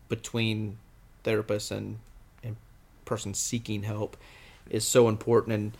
between 0.08 0.78
therapists 1.24 1.70
and 1.70 1.98
person 3.04 3.34
seeking 3.34 3.82
help 3.82 4.16
is 4.70 4.86
so 4.86 5.08
important 5.08 5.54
and 5.54 5.76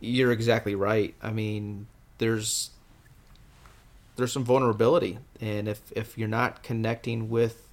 you're 0.00 0.32
exactly 0.32 0.74
right 0.74 1.14
i 1.22 1.30
mean 1.30 1.86
there's 2.18 2.70
there's 4.16 4.32
some 4.32 4.44
vulnerability 4.44 5.18
and 5.40 5.68
if 5.68 5.80
if 5.92 6.16
you're 6.18 6.28
not 6.28 6.62
connecting 6.62 7.28
with 7.28 7.66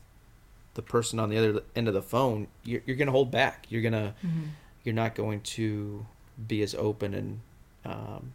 the 0.76 0.82
person 0.82 1.20
on 1.20 1.30
the 1.30 1.38
other 1.38 1.62
end 1.76 1.88
of 1.88 1.94
the 1.94 2.02
phone 2.02 2.48
you're, 2.64 2.82
you're 2.86 2.96
going 2.96 3.08
to 3.08 3.12
hold 3.12 3.30
back 3.30 3.66
you're 3.70 3.82
going 3.82 3.94
to 3.94 4.14
mm-hmm. 4.26 4.44
you're 4.84 4.96
not 4.96 5.16
going 5.16 5.42
to 5.42 6.06
be 6.48 6.62
as 6.62 6.74
open 6.76 7.14
and 7.14 7.40
um, 7.86 8.34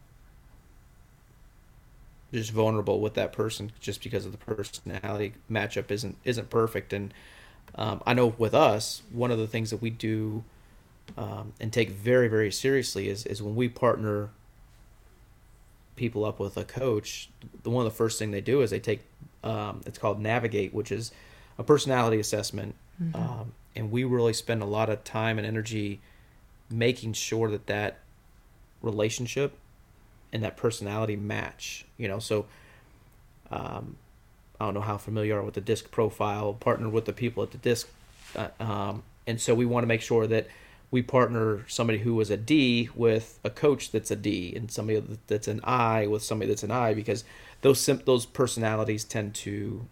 just 2.32 2.50
vulnerable 2.50 3.00
with 3.00 3.14
that 3.14 3.32
person 3.32 3.72
just 3.80 4.02
because 4.02 4.26
of 4.26 4.32
the 4.32 4.38
personality 4.38 5.34
matchup 5.50 5.90
isn't 5.90 6.16
isn't 6.24 6.50
perfect 6.50 6.92
and 6.92 7.12
um, 7.74 8.02
I 8.06 8.14
know 8.14 8.34
with 8.38 8.54
us 8.54 9.02
one 9.12 9.30
of 9.30 9.38
the 9.38 9.46
things 9.46 9.70
that 9.70 9.80
we 9.80 9.90
do 9.90 10.44
um, 11.16 11.52
and 11.60 11.72
take 11.72 11.90
very 11.90 12.28
very 12.28 12.52
seriously 12.52 13.08
is 13.08 13.24
is 13.26 13.42
when 13.42 13.56
we 13.56 13.68
partner 13.68 14.30
people 15.96 16.24
up 16.24 16.38
with 16.38 16.56
a 16.56 16.64
coach 16.64 17.30
the 17.62 17.70
one 17.70 17.86
of 17.86 17.92
the 17.92 17.96
first 17.96 18.18
thing 18.18 18.30
they 18.30 18.40
do 18.40 18.60
is 18.60 18.70
they 18.70 18.80
take 18.80 19.00
um, 19.42 19.80
it's 19.86 19.98
called 19.98 20.20
navigate 20.20 20.74
which 20.74 20.92
is 20.92 21.12
a 21.56 21.64
personality 21.64 22.20
assessment 22.20 22.74
mm-hmm. 23.02 23.16
um, 23.16 23.52
and 23.74 23.90
we 23.90 24.04
really 24.04 24.32
spend 24.32 24.62
a 24.62 24.66
lot 24.66 24.90
of 24.90 25.02
time 25.02 25.38
and 25.38 25.46
energy 25.46 26.00
making 26.70 27.14
sure 27.14 27.50
that 27.50 27.66
that 27.66 27.98
relationship 28.82 29.56
and 30.32 30.42
that 30.42 30.56
personality 30.56 31.16
match 31.16 31.84
you 31.96 32.08
know 32.08 32.18
so 32.18 32.46
um, 33.50 33.96
i 34.60 34.64
don't 34.64 34.74
know 34.74 34.80
how 34.80 34.96
familiar 34.96 35.34
you 35.34 35.40
are 35.40 35.42
with 35.42 35.54
the 35.54 35.60
disc 35.60 35.90
profile 35.90 36.52
partner 36.54 36.88
with 36.88 37.04
the 37.04 37.12
people 37.12 37.42
at 37.42 37.50
the 37.50 37.58
disc 37.58 37.88
uh, 38.36 38.48
um, 38.60 39.02
and 39.26 39.40
so 39.40 39.54
we 39.54 39.66
want 39.66 39.82
to 39.82 39.88
make 39.88 40.02
sure 40.02 40.26
that 40.26 40.46
we 40.90 41.02
partner 41.02 41.64
somebody 41.68 41.98
who 41.98 42.14
was 42.14 42.30
a 42.30 42.36
D 42.36 42.88
with 42.94 43.38
a 43.44 43.50
coach 43.50 43.90
that's 43.90 44.10
a 44.10 44.16
D, 44.16 44.54
and 44.56 44.70
somebody 44.70 45.02
that's 45.26 45.48
an 45.48 45.60
I 45.64 46.06
with 46.06 46.22
somebody 46.22 46.48
that's 46.48 46.62
an 46.62 46.70
I, 46.70 46.94
because 46.94 47.24
those 47.60 47.80
sim- 47.80 48.02
those 48.06 48.24
personalities 48.24 49.04
tend 49.04 49.34
to 49.36 49.86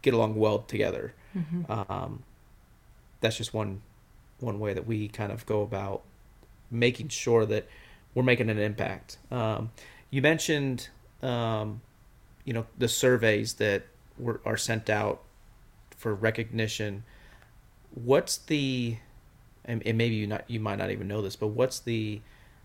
get 0.00 0.14
along 0.14 0.36
well 0.36 0.60
together. 0.60 1.12
Mm-hmm. 1.36 1.70
Um, 1.70 2.22
that's 3.20 3.36
just 3.36 3.52
one 3.52 3.82
one 4.40 4.58
way 4.58 4.72
that 4.72 4.86
we 4.86 5.08
kind 5.08 5.30
of 5.30 5.44
go 5.46 5.62
about 5.62 6.02
making 6.70 7.08
sure 7.08 7.44
that 7.46 7.68
we're 8.14 8.22
making 8.22 8.50
an 8.50 8.58
impact. 8.58 9.18
Um, 9.30 9.70
you 10.10 10.22
mentioned, 10.22 10.88
um, 11.22 11.80
you 12.44 12.52
know, 12.52 12.66
the 12.78 12.88
surveys 12.88 13.54
that 13.54 13.84
were 14.18 14.40
are 14.44 14.56
sent 14.56 14.90
out 14.90 15.22
for 15.96 16.14
recognition. 16.14 17.04
What's 17.94 18.36
the 18.36 18.98
and, 19.64 19.82
and 19.86 19.96
maybe 19.96 20.14
you 20.16 20.26
not 20.26 20.44
you 20.48 20.60
might 20.60 20.78
not 20.78 20.90
even 20.90 21.08
know 21.08 21.22
this, 21.22 21.36
but 21.36 21.48
what's 21.48 21.80
the 21.80 22.20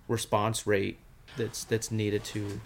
response 0.07 0.65
rate 0.65 0.97
that's 1.37 1.63
that's 1.63 1.91
needed 1.91 2.23
to 2.23 2.59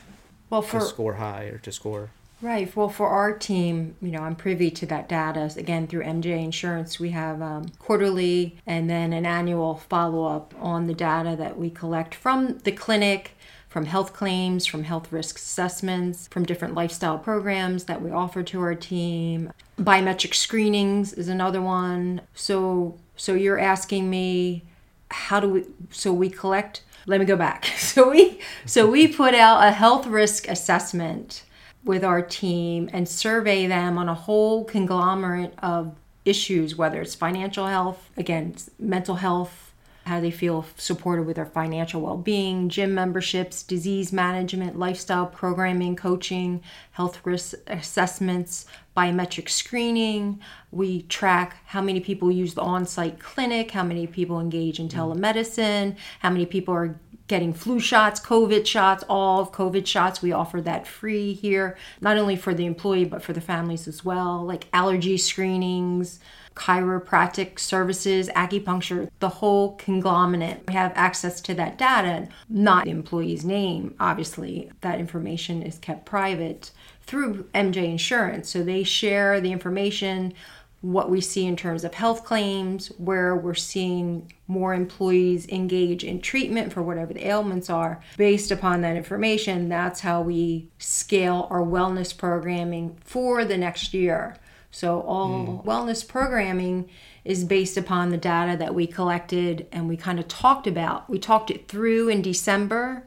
well 0.49 0.61
for 0.61 0.79
to 0.79 0.85
score 0.85 1.13
high 1.13 1.45
or 1.45 1.57
to 1.57 1.71
score 1.71 2.11
Right. 2.41 2.75
Well, 2.75 2.89
for 2.89 3.07
our 3.07 3.37
team, 3.37 3.95
you 4.01 4.09
know, 4.09 4.21
I'm 4.21 4.35
privy 4.35 4.71
to 4.71 4.85
that 4.87 5.07
data. 5.07 5.51
Again, 5.57 5.85
through 5.85 6.03
MJ 6.03 6.43
Insurance, 6.43 6.99
we 6.99 7.11
have 7.11 7.39
um, 7.39 7.67
quarterly 7.77 8.57
and 8.65 8.89
then 8.89 9.13
an 9.13 9.27
annual 9.27 9.75
follow 9.75 10.25
up 10.25 10.55
on 10.59 10.87
the 10.87 10.95
data 10.95 11.35
that 11.35 11.59
we 11.59 11.69
collect 11.69 12.15
from 12.15 12.57
the 12.59 12.71
clinic, 12.71 13.37
from 13.69 13.85
health 13.85 14.13
claims, 14.13 14.65
from 14.65 14.83
health 14.83 15.11
risk 15.11 15.37
assessments, 15.37 16.27
from 16.29 16.43
different 16.43 16.73
lifestyle 16.73 17.19
programs 17.19 17.83
that 17.83 18.01
we 18.01 18.09
offer 18.09 18.41
to 18.41 18.59
our 18.59 18.73
team. 18.73 19.53
Biometric 19.79 20.33
screenings 20.33 21.13
is 21.13 21.27
another 21.27 21.61
one. 21.61 22.21
So 22.33 22.97
so 23.15 23.35
you're 23.35 23.59
asking 23.59 24.09
me 24.09 24.63
how 25.11 25.39
do 25.39 25.49
we 25.49 25.65
so 25.91 26.11
we 26.11 26.29
collect 26.29 26.83
let 27.05 27.19
me 27.19 27.25
go 27.25 27.35
back. 27.35 27.65
So 27.77 28.09
we 28.09 28.39
so 28.65 28.89
we 28.89 29.07
put 29.07 29.35
out 29.35 29.63
a 29.63 29.71
health 29.71 30.07
risk 30.07 30.47
assessment 30.47 31.43
with 31.83 32.03
our 32.03 32.21
team 32.21 32.89
and 32.93 33.07
survey 33.07 33.67
them 33.67 33.97
on 33.97 34.07
a 34.07 34.13
whole 34.13 34.63
conglomerate 34.65 35.53
of 35.59 35.95
issues 36.25 36.75
whether 36.75 37.01
it's 37.01 37.15
financial 37.15 37.67
health, 37.67 38.09
again, 38.17 38.55
mental 38.77 39.15
health, 39.15 39.71
how 40.05 40.19
they 40.19 40.31
feel 40.31 40.65
supported 40.77 41.25
with 41.25 41.35
their 41.35 41.45
financial 41.45 42.01
well 42.01 42.17
being, 42.17 42.69
gym 42.69 42.93
memberships, 42.93 43.61
disease 43.61 44.11
management, 44.11 44.77
lifestyle 44.77 45.27
programming, 45.27 45.95
coaching, 45.95 46.61
health 46.91 47.23
risk 47.23 47.53
assessments, 47.67 48.65
biometric 48.97 49.47
screening. 49.47 50.39
We 50.71 51.03
track 51.03 51.57
how 51.65 51.81
many 51.81 51.99
people 51.99 52.31
use 52.31 52.55
the 52.55 52.61
on 52.61 52.85
site 52.85 53.19
clinic, 53.19 53.71
how 53.71 53.83
many 53.83 54.07
people 54.07 54.39
engage 54.39 54.79
in 54.79 54.89
mm. 54.89 54.91
telemedicine, 54.91 55.95
how 56.19 56.31
many 56.31 56.45
people 56.47 56.73
are 56.73 56.99
getting 57.31 57.53
flu 57.53 57.79
shots, 57.79 58.19
COVID 58.19 58.65
shots, 58.65 59.05
all 59.07 59.39
of 59.39 59.53
COVID 59.53 59.87
shots. 59.87 60.21
We 60.21 60.33
offer 60.33 60.59
that 60.59 60.85
free 60.85 61.31
here, 61.31 61.77
not 62.01 62.17
only 62.17 62.35
for 62.35 62.53
the 62.53 62.65
employee, 62.65 63.05
but 63.05 63.23
for 63.23 63.31
the 63.31 63.39
families 63.39 63.87
as 63.87 64.03
well, 64.03 64.43
like 64.43 64.67
allergy 64.73 65.15
screenings 65.17 66.19
chiropractic 66.53 67.57
services, 67.57 68.27
acupuncture, 68.35 69.09
the 69.19 69.29
whole 69.29 69.75
conglomerate. 69.77 70.61
We 70.67 70.73
have 70.73 70.91
access 70.95 71.39
to 71.41 71.53
that 71.53 71.77
data, 71.77 72.27
not 72.49 72.83
the 72.83 72.91
employee's 72.91 73.45
name. 73.45 73.95
Obviously, 74.01 74.69
that 74.81 74.99
information 74.99 75.63
is 75.63 75.77
kept 75.77 76.05
private 76.05 76.71
through 77.03 77.45
MJ 77.55 77.85
Insurance. 77.85 78.49
So 78.49 78.63
they 78.63 78.83
share 78.83 79.39
the 79.39 79.53
information, 79.53 80.33
what 80.81 81.11
we 81.11 81.21
see 81.21 81.45
in 81.45 81.55
terms 81.55 81.83
of 81.83 81.93
health 81.93 82.25
claims, 82.25 82.87
where 82.97 83.35
we're 83.35 83.53
seeing 83.53 84.33
more 84.47 84.73
employees 84.73 85.47
engage 85.49 86.03
in 86.03 86.19
treatment 86.19 86.73
for 86.73 86.81
whatever 86.81 87.13
the 87.13 87.27
ailments 87.27 87.69
are. 87.69 88.01
Based 88.17 88.49
upon 88.49 88.81
that 88.81 88.95
information, 88.95 89.69
that's 89.69 90.01
how 90.01 90.21
we 90.21 90.69
scale 90.79 91.47
our 91.51 91.61
wellness 91.61 92.17
programming 92.17 92.97
for 93.03 93.45
the 93.45 93.57
next 93.57 93.93
year. 93.93 94.35
So 94.71 95.01
all 95.01 95.29
mm. 95.29 95.65
wellness 95.65 96.07
programming 96.07 96.89
is 97.23 97.43
based 97.43 97.77
upon 97.77 98.09
the 98.09 98.17
data 98.17 98.57
that 98.57 98.73
we 98.73 98.87
collected 98.87 99.67
and 99.71 99.87
we 99.87 99.97
kind 99.97 100.19
of 100.19 100.27
talked 100.27 100.65
about. 100.65 101.07
We 101.09 101.19
talked 101.19 101.51
it 101.51 101.67
through 101.67 102.09
in 102.09 102.23
December, 102.23 103.03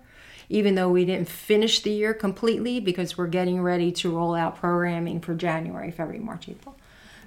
even 0.48 0.76
though 0.76 0.90
we 0.90 1.04
didn't 1.04 1.28
finish 1.28 1.80
the 1.80 1.90
year 1.90 2.14
completely 2.14 2.78
because 2.78 3.18
we're 3.18 3.26
getting 3.26 3.60
ready 3.60 3.90
to 3.92 4.14
roll 4.14 4.34
out 4.34 4.56
programming 4.56 5.20
for 5.20 5.34
January, 5.34 5.90
February, 5.90 6.22
March, 6.22 6.48
April. 6.48 6.76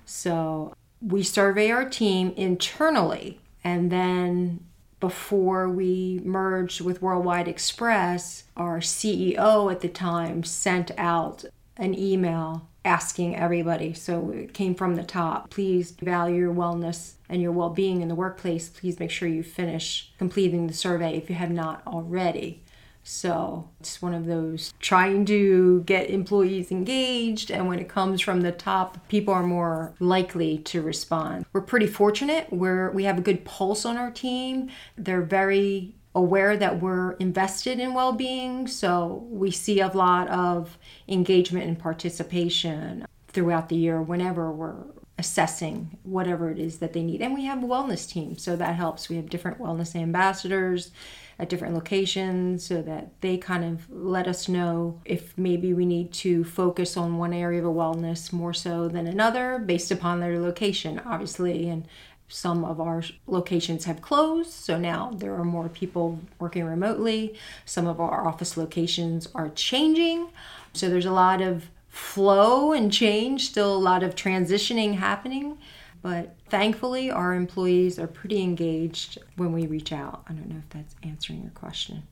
So 0.08 0.74
we 1.02 1.22
survey 1.22 1.70
our 1.70 1.88
team 1.88 2.34
internally 2.36 3.40
and 3.64 3.92
then 3.92 4.62
before 5.00 5.70
we 5.70 6.22
merged 6.24 6.82
with 6.82 7.02
Worldwide 7.02 7.48
Express, 7.48 8.46
our 8.56 8.80
CEO 8.80 9.72
at 9.72 9.82
the 9.82 9.90
time 9.90 10.44
sent 10.44 10.92
out 10.98 11.46
an 11.76 11.94
email 11.94 12.68
asking 12.84 13.36
everybody. 13.36 13.94
So 13.94 14.32
it 14.32 14.54
came 14.54 14.74
from 14.74 14.96
the 14.96 15.04
top. 15.04 15.50
Please 15.50 15.92
value 15.92 16.38
your 16.38 16.54
wellness 16.54 17.16
and 17.30 17.42
your 17.42 17.52
well 17.52 17.70
being 17.70 18.02
in 18.02 18.08
the 18.08 18.16
workplace. 18.16 18.70
Please 18.70 19.00
make 19.00 19.12
sure 19.12 19.28
you 19.28 19.44
finish 19.44 20.12
completing 20.18 20.66
the 20.66 20.74
survey 20.74 21.16
if 21.16 21.30
you 21.30 21.36
have 21.36 21.52
not 21.52 21.86
already. 21.86 22.64
So 23.10 23.70
it's 23.80 24.02
one 24.02 24.14
of 24.14 24.26
those 24.26 24.74
trying 24.82 25.24
to 25.28 25.82
get 25.84 26.10
employees 26.10 26.72
engaged, 26.72 27.50
and 27.50 27.66
when 27.66 27.80
it 27.80 27.88
comes 27.88 28.20
from 28.20 28.42
the 28.42 28.52
top, 28.52 29.08
people 29.08 29.34
are 29.34 29.44
more 29.44 29.94
likely 30.02 30.58
to 30.60 30.82
respond. 30.82 31.46
We're 31.54 31.62
pretty 31.62 31.88
fortunate. 31.88 32.52
We're 32.52 32.92
we 32.92 33.06
have 33.06 33.18
a 33.18 33.22
good 33.22 33.46
pulse 33.46 33.86
on 33.86 33.96
our 33.96 34.12
team. 34.12 34.70
They're 34.98 35.22
very 35.22 35.96
aware 36.14 36.58
that 36.58 36.82
we're 36.82 37.14
invested 37.14 37.80
in 37.80 37.94
well-being, 37.94 38.68
so 38.68 39.26
we 39.30 39.52
see 39.52 39.80
a 39.80 39.88
lot 39.88 40.28
of 40.28 40.78
engagement 41.08 41.66
and 41.66 41.80
participation 41.80 43.06
throughout 43.30 43.70
the 43.70 43.78
year 43.78 44.02
whenever 44.02 44.52
we're 44.52 44.84
assessing 45.18 45.98
whatever 46.04 46.52
it 46.52 46.60
is 46.60 46.80
that 46.80 46.92
they 46.92 47.04
need. 47.04 47.22
And 47.22 47.34
we 47.34 47.46
have 47.46 47.64
a 47.64 47.68
wellness 47.68 48.08
team, 48.08 48.38
so 48.38 48.58
that 48.58 48.76
helps. 48.76 49.08
We 49.08 49.16
have 49.16 49.30
different 49.30 49.60
wellness 49.60 49.96
ambassadors 49.96 50.92
at 51.40 51.50
different 51.50 51.76
locations 51.76 52.66
so 52.66 52.82
that 52.82 53.10
they 53.22 53.38
kind 53.38 53.64
of 53.64 53.90
let 53.92 54.28
us 54.28 54.48
know 54.48 55.00
if 55.06 55.38
maybe 55.38 55.74
we 55.74 55.86
need 55.86 56.12
to 56.12 56.44
focus 56.44 56.98
on 56.98 57.18
one 57.18 57.34
area 57.34 57.66
of 57.66 57.76
wellness 57.76 58.34
more 58.34 58.54
so 58.54 58.88
than 58.88 59.08
another 59.08 59.60
based 59.60 59.92
upon 59.92 60.20
their 60.20 60.40
location, 60.40 61.00
obviously. 61.06 61.70
And 61.70 61.88
some 62.28 62.66
of 62.66 62.82
our 62.82 63.04
locations 63.26 63.86
have 63.86 64.02
closed, 64.02 64.52
so 64.52 64.78
now 64.78 65.12
there 65.16 65.34
are 65.36 65.46
more 65.46 65.70
people 65.70 66.20
working 66.40 66.66
remotely. 66.66 67.36
Some 67.66 67.88
of 67.88 68.02
our 68.02 68.28
office 68.28 68.58
locations 68.58 69.28
are 69.34 69.50
changing, 69.50 70.30
so 70.74 70.90
there's 70.90 71.06
a 71.06 71.12
lot 71.12 71.42
of 71.42 71.70
flow 71.88 72.74
and 72.74 72.92
change, 72.92 73.48
still 73.48 73.76
a 73.76 73.78
lot 73.78 74.04
of 74.04 74.16
transitioning 74.16 74.96
happening. 74.96 75.58
But 76.02 76.36
thankfully, 76.50 77.12
our 77.12 77.34
employees 77.34 78.00
are 78.00 78.08
pretty 78.08 78.42
engaged 78.42 79.18
when 79.36 79.52
we 79.52 79.66
reach 79.66 79.92
out. 79.92 80.24
I 80.28 80.34
don't 80.34 80.48
know 80.48 80.58
if 80.58 80.70
that's 80.70 80.96
answering 81.04 81.42
your 81.42 81.52
question. 81.52 82.04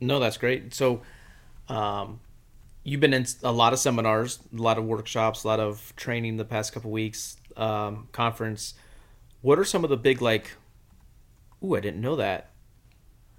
No, 0.00 0.18
that's 0.18 0.36
great. 0.36 0.74
So, 0.74 1.02
um, 1.68 2.20
you've 2.84 3.00
been 3.00 3.14
in 3.14 3.26
a 3.42 3.52
lot 3.52 3.72
of 3.72 3.78
seminars, 3.78 4.38
a 4.56 4.60
lot 4.60 4.78
of 4.78 4.84
workshops, 4.84 5.44
a 5.44 5.48
lot 5.48 5.60
of 5.60 5.92
training 5.96 6.36
the 6.36 6.44
past 6.44 6.72
couple 6.72 6.90
weeks, 6.90 7.36
um, 7.56 8.08
conference. 8.12 8.74
What 9.42 9.58
are 9.58 9.64
some 9.64 9.84
of 9.84 9.90
the 9.90 9.96
big 9.96 10.20
like? 10.20 10.56
Ooh, 11.64 11.76
I 11.76 11.80
didn't 11.80 12.00
know 12.00 12.16
that. 12.16 12.50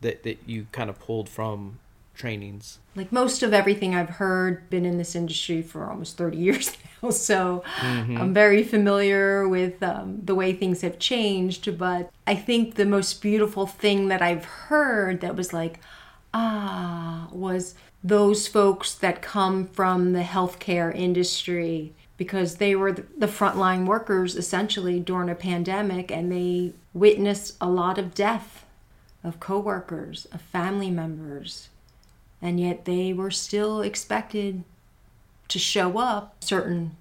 That 0.01 0.23
that 0.23 0.39
you 0.45 0.67
kind 0.71 0.89
of 0.89 0.99
pulled 0.99 1.29
from 1.29 1.79
trainings? 2.21 2.79
Like 2.95 3.11
most 3.11 3.41
of 3.41 3.53
everything 3.53 3.95
I've 3.95 4.09
heard, 4.09 4.69
been 4.69 4.85
in 4.85 4.97
this 4.97 5.15
industry 5.15 5.61
for 5.61 5.89
almost 5.89 6.17
30 6.17 6.37
years 6.47 6.77
now. 7.01 7.09
So 7.09 7.63
mm-hmm. 7.77 8.17
I'm 8.17 8.33
very 8.33 8.63
familiar 8.63 9.47
with 9.47 9.81
um, 9.81 10.21
the 10.23 10.35
way 10.35 10.53
things 10.53 10.81
have 10.81 10.99
changed. 10.99 11.77
But 11.77 12.11
I 12.27 12.35
think 12.35 12.75
the 12.75 12.85
most 12.85 13.21
beautiful 13.21 13.65
thing 13.65 14.07
that 14.09 14.21
I've 14.21 14.45
heard 14.45 15.21
that 15.21 15.35
was 15.35 15.51
like, 15.51 15.79
ah, 16.33 17.27
was 17.31 17.75
those 18.03 18.47
folks 18.47 18.93
that 18.95 19.21
come 19.21 19.67
from 19.67 20.13
the 20.13 20.23
healthcare 20.23 20.95
industry 20.95 21.93
because 22.17 22.57
they 22.57 22.75
were 22.75 22.91
the 22.91 23.27
frontline 23.27 23.85
workers 23.87 24.35
essentially 24.35 24.99
during 24.99 25.29
a 25.29 25.35
pandemic 25.35 26.11
and 26.11 26.31
they 26.31 26.73
witnessed 26.93 27.57
a 27.59 27.67
lot 27.67 27.97
of 27.97 28.13
death 28.13 28.63
of 29.23 29.39
coworkers, 29.39 30.25
of 30.31 30.41
family 30.41 30.89
members, 30.89 31.69
and 32.41 32.59
yet 32.59 32.85
they 32.85 33.13
were 33.13 33.31
still 33.31 33.81
expected 33.81 34.63
to 35.47 35.59
show 35.59 35.97
up. 35.97 36.35
Certain 36.43 36.95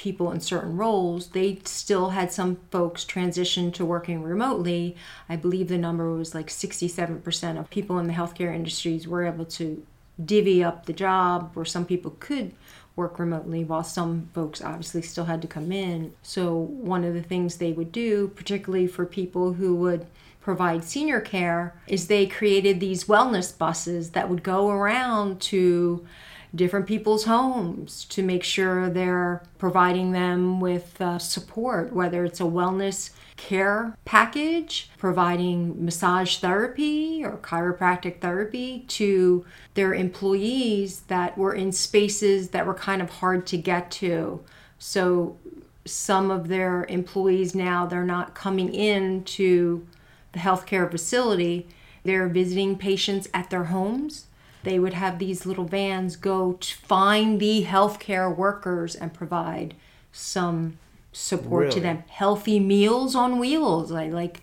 people 0.00 0.32
in 0.32 0.40
certain 0.40 0.78
roles 0.78 1.26
they 1.28 1.58
still 1.64 2.08
had 2.08 2.32
some 2.32 2.56
folks 2.70 3.04
transition 3.04 3.70
to 3.70 3.84
working 3.84 4.22
remotely. 4.22 4.96
I 5.28 5.36
believe 5.36 5.68
the 5.68 5.76
number 5.76 6.10
was 6.10 6.34
like 6.34 6.46
67% 6.46 7.60
of 7.60 7.68
people 7.68 7.98
in 7.98 8.06
the 8.06 8.14
healthcare 8.14 8.54
industries 8.54 9.06
were 9.06 9.26
able 9.26 9.44
to 9.44 9.84
divvy 10.24 10.64
up 10.64 10.86
the 10.86 10.94
job 10.94 11.50
where 11.52 11.66
some 11.66 11.84
people 11.84 12.16
could 12.18 12.54
work 12.96 13.18
remotely 13.18 13.62
while 13.62 13.84
some 13.84 14.30
folks 14.34 14.62
obviously 14.62 15.02
still 15.02 15.26
had 15.26 15.42
to 15.42 15.48
come 15.48 15.70
in. 15.70 16.14
So 16.22 16.54
one 16.56 17.04
of 17.04 17.12
the 17.12 17.22
things 17.22 17.56
they 17.56 17.72
would 17.72 17.92
do 17.92 18.28
particularly 18.28 18.86
for 18.86 19.04
people 19.04 19.52
who 19.52 19.74
would 19.76 20.06
provide 20.50 20.82
senior 20.82 21.20
care 21.20 21.72
is 21.86 22.08
they 22.08 22.26
created 22.26 22.80
these 22.80 23.04
wellness 23.04 23.56
buses 23.56 24.10
that 24.10 24.28
would 24.28 24.42
go 24.42 24.68
around 24.68 25.40
to 25.40 26.04
different 26.52 26.88
people's 26.88 27.22
homes 27.22 28.04
to 28.06 28.20
make 28.20 28.42
sure 28.42 28.90
they're 28.90 29.44
providing 29.58 30.10
them 30.10 30.58
with 30.58 31.00
uh, 31.00 31.20
support, 31.20 31.92
whether 31.92 32.24
it's 32.24 32.40
a 32.40 32.42
wellness 32.58 33.10
care 33.36 33.96
package, 34.04 34.90
providing 34.98 35.84
massage 35.84 36.38
therapy 36.38 37.24
or 37.24 37.36
chiropractic 37.36 38.20
therapy 38.20 38.84
to 38.88 39.44
their 39.74 39.94
employees 39.94 41.02
that 41.02 41.38
were 41.38 41.54
in 41.54 41.70
spaces 41.70 42.48
that 42.48 42.66
were 42.66 42.74
kind 42.74 43.00
of 43.00 43.08
hard 43.08 43.46
to 43.46 43.56
get 43.56 43.88
to. 43.92 44.42
So 44.80 45.36
some 45.84 46.32
of 46.32 46.48
their 46.48 46.86
employees 46.88 47.54
now 47.54 47.86
they're 47.86 48.04
not 48.04 48.34
coming 48.34 48.74
in 48.74 49.22
to 49.22 49.86
the 50.32 50.40
healthcare 50.40 50.90
facility, 50.90 51.68
they're 52.04 52.28
visiting 52.28 52.76
patients 52.76 53.28
at 53.34 53.50
their 53.50 53.64
homes. 53.64 54.26
They 54.62 54.78
would 54.78 54.94
have 54.94 55.18
these 55.18 55.46
little 55.46 55.64
vans 55.64 56.16
go 56.16 56.52
to 56.52 56.76
find 56.76 57.40
the 57.40 57.64
healthcare 57.64 58.34
workers 58.34 58.94
and 58.94 59.14
provide 59.14 59.74
some 60.12 60.78
support 61.12 61.64
really? 61.64 61.74
to 61.74 61.80
them. 61.80 62.04
Healthy 62.08 62.60
meals 62.60 63.14
on 63.14 63.38
wheels. 63.38 63.90
I 63.92 64.08
like 64.08 64.42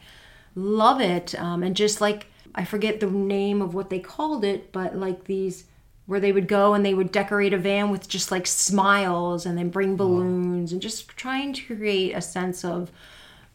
love 0.55 1.01
it. 1.01 1.39
Um, 1.39 1.63
and 1.63 1.75
just 1.75 2.01
like 2.01 2.27
I 2.55 2.65
forget 2.65 2.99
the 2.99 3.07
name 3.07 3.61
of 3.61 3.73
what 3.73 3.89
they 3.89 3.99
called 3.99 4.43
it, 4.43 4.71
but 4.71 4.95
like 4.95 5.25
these 5.25 5.65
where 6.07 6.19
they 6.21 6.31
would 6.31 6.47
go 6.47 6.73
and 6.73 6.85
they 6.85 6.93
would 6.93 7.11
decorate 7.11 7.53
a 7.53 7.57
van 7.57 7.91
with 7.91 8.07
just 8.07 8.31
like 8.31 8.47
smiles 8.47 9.45
and 9.45 9.57
then 9.57 9.69
bring 9.69 9.97
balloons 9.97 10.71
wow. 10.71 10.75
and 10.75 10.81
just 10.81 11.09
trying 11.09 11.51
to 11.51 11.75
create 11.75 12.13
a 12.13 12.21
sense 12.21 12.63
of 12.63 12.89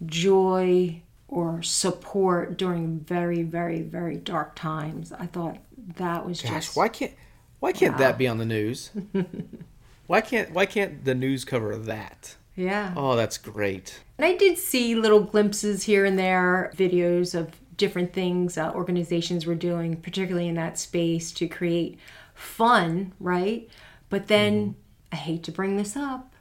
joy 0.04 1.00
or 1.32 1.62
support 1.62 2.58
during 2.58 3.00
very, 3.00 3.42
very, 3.42 3.80
very 3.80 4.16
dark 4.18 4.54
times. 4.54 5.12
I 5.12 5.24
thought 5.24 5.56
that 5.96 6.26
was 6.26 6.42
Gosh, 6.42 6.52
just 6.52 6.76
why 6.76 6.88
can't 6.88 7.12
why 7.58 7.72
can't 7.72 7.94
wow. 7.94 7.98
that 8.00 8.18
be 8.18 8.28
on 8.28 8.36
the 8.36 8.44
news? 8.44 8.90
why 10.06 10.20
can't 10.20 10.52
why 10.52 10.66
can't 10.66 11.06
the 11.06 11.14
news 11.14 11.46
cover 11.46 11.74
that? 11.74 12.36
Yeah. 12.54 12.92
Oh, 12.94 13.16
that's 13.16 13.38
great. 13.38 14.02
And 14.18 14.26
I 14.26 14.36
did 14.36 14.58
see 14.58 14.94
little 14.94 15.22
glimpses 15.22 15.84
here 15.84 16.04
and 16.04 16.18
there, 16.18 16.70
videos 16.76 17.34
of 17.34 17.58
different 17.78 18.12
things 18.12 18.58
uh, 18.58 18.70
organizations 18.74 19.46
were 19.46 19.54
doing, 19.54 19.96
particularly 19.96 20.48
in 20.48 20.54
that 20.56 20.78
space 20.78 21.32
to 21.32 21.48
create 21.48 21.98
fun, 22.34 23.14
right? 23.18 23.70
But 24.10 24.26
then 24.26 24.68
mm. 24.68 24.74
I 25.12 25.16
hate 25.16 25.44
to 25.44 25.50
bring 25.50 25.78
this 25.78 25.96
up, 25.96 26.34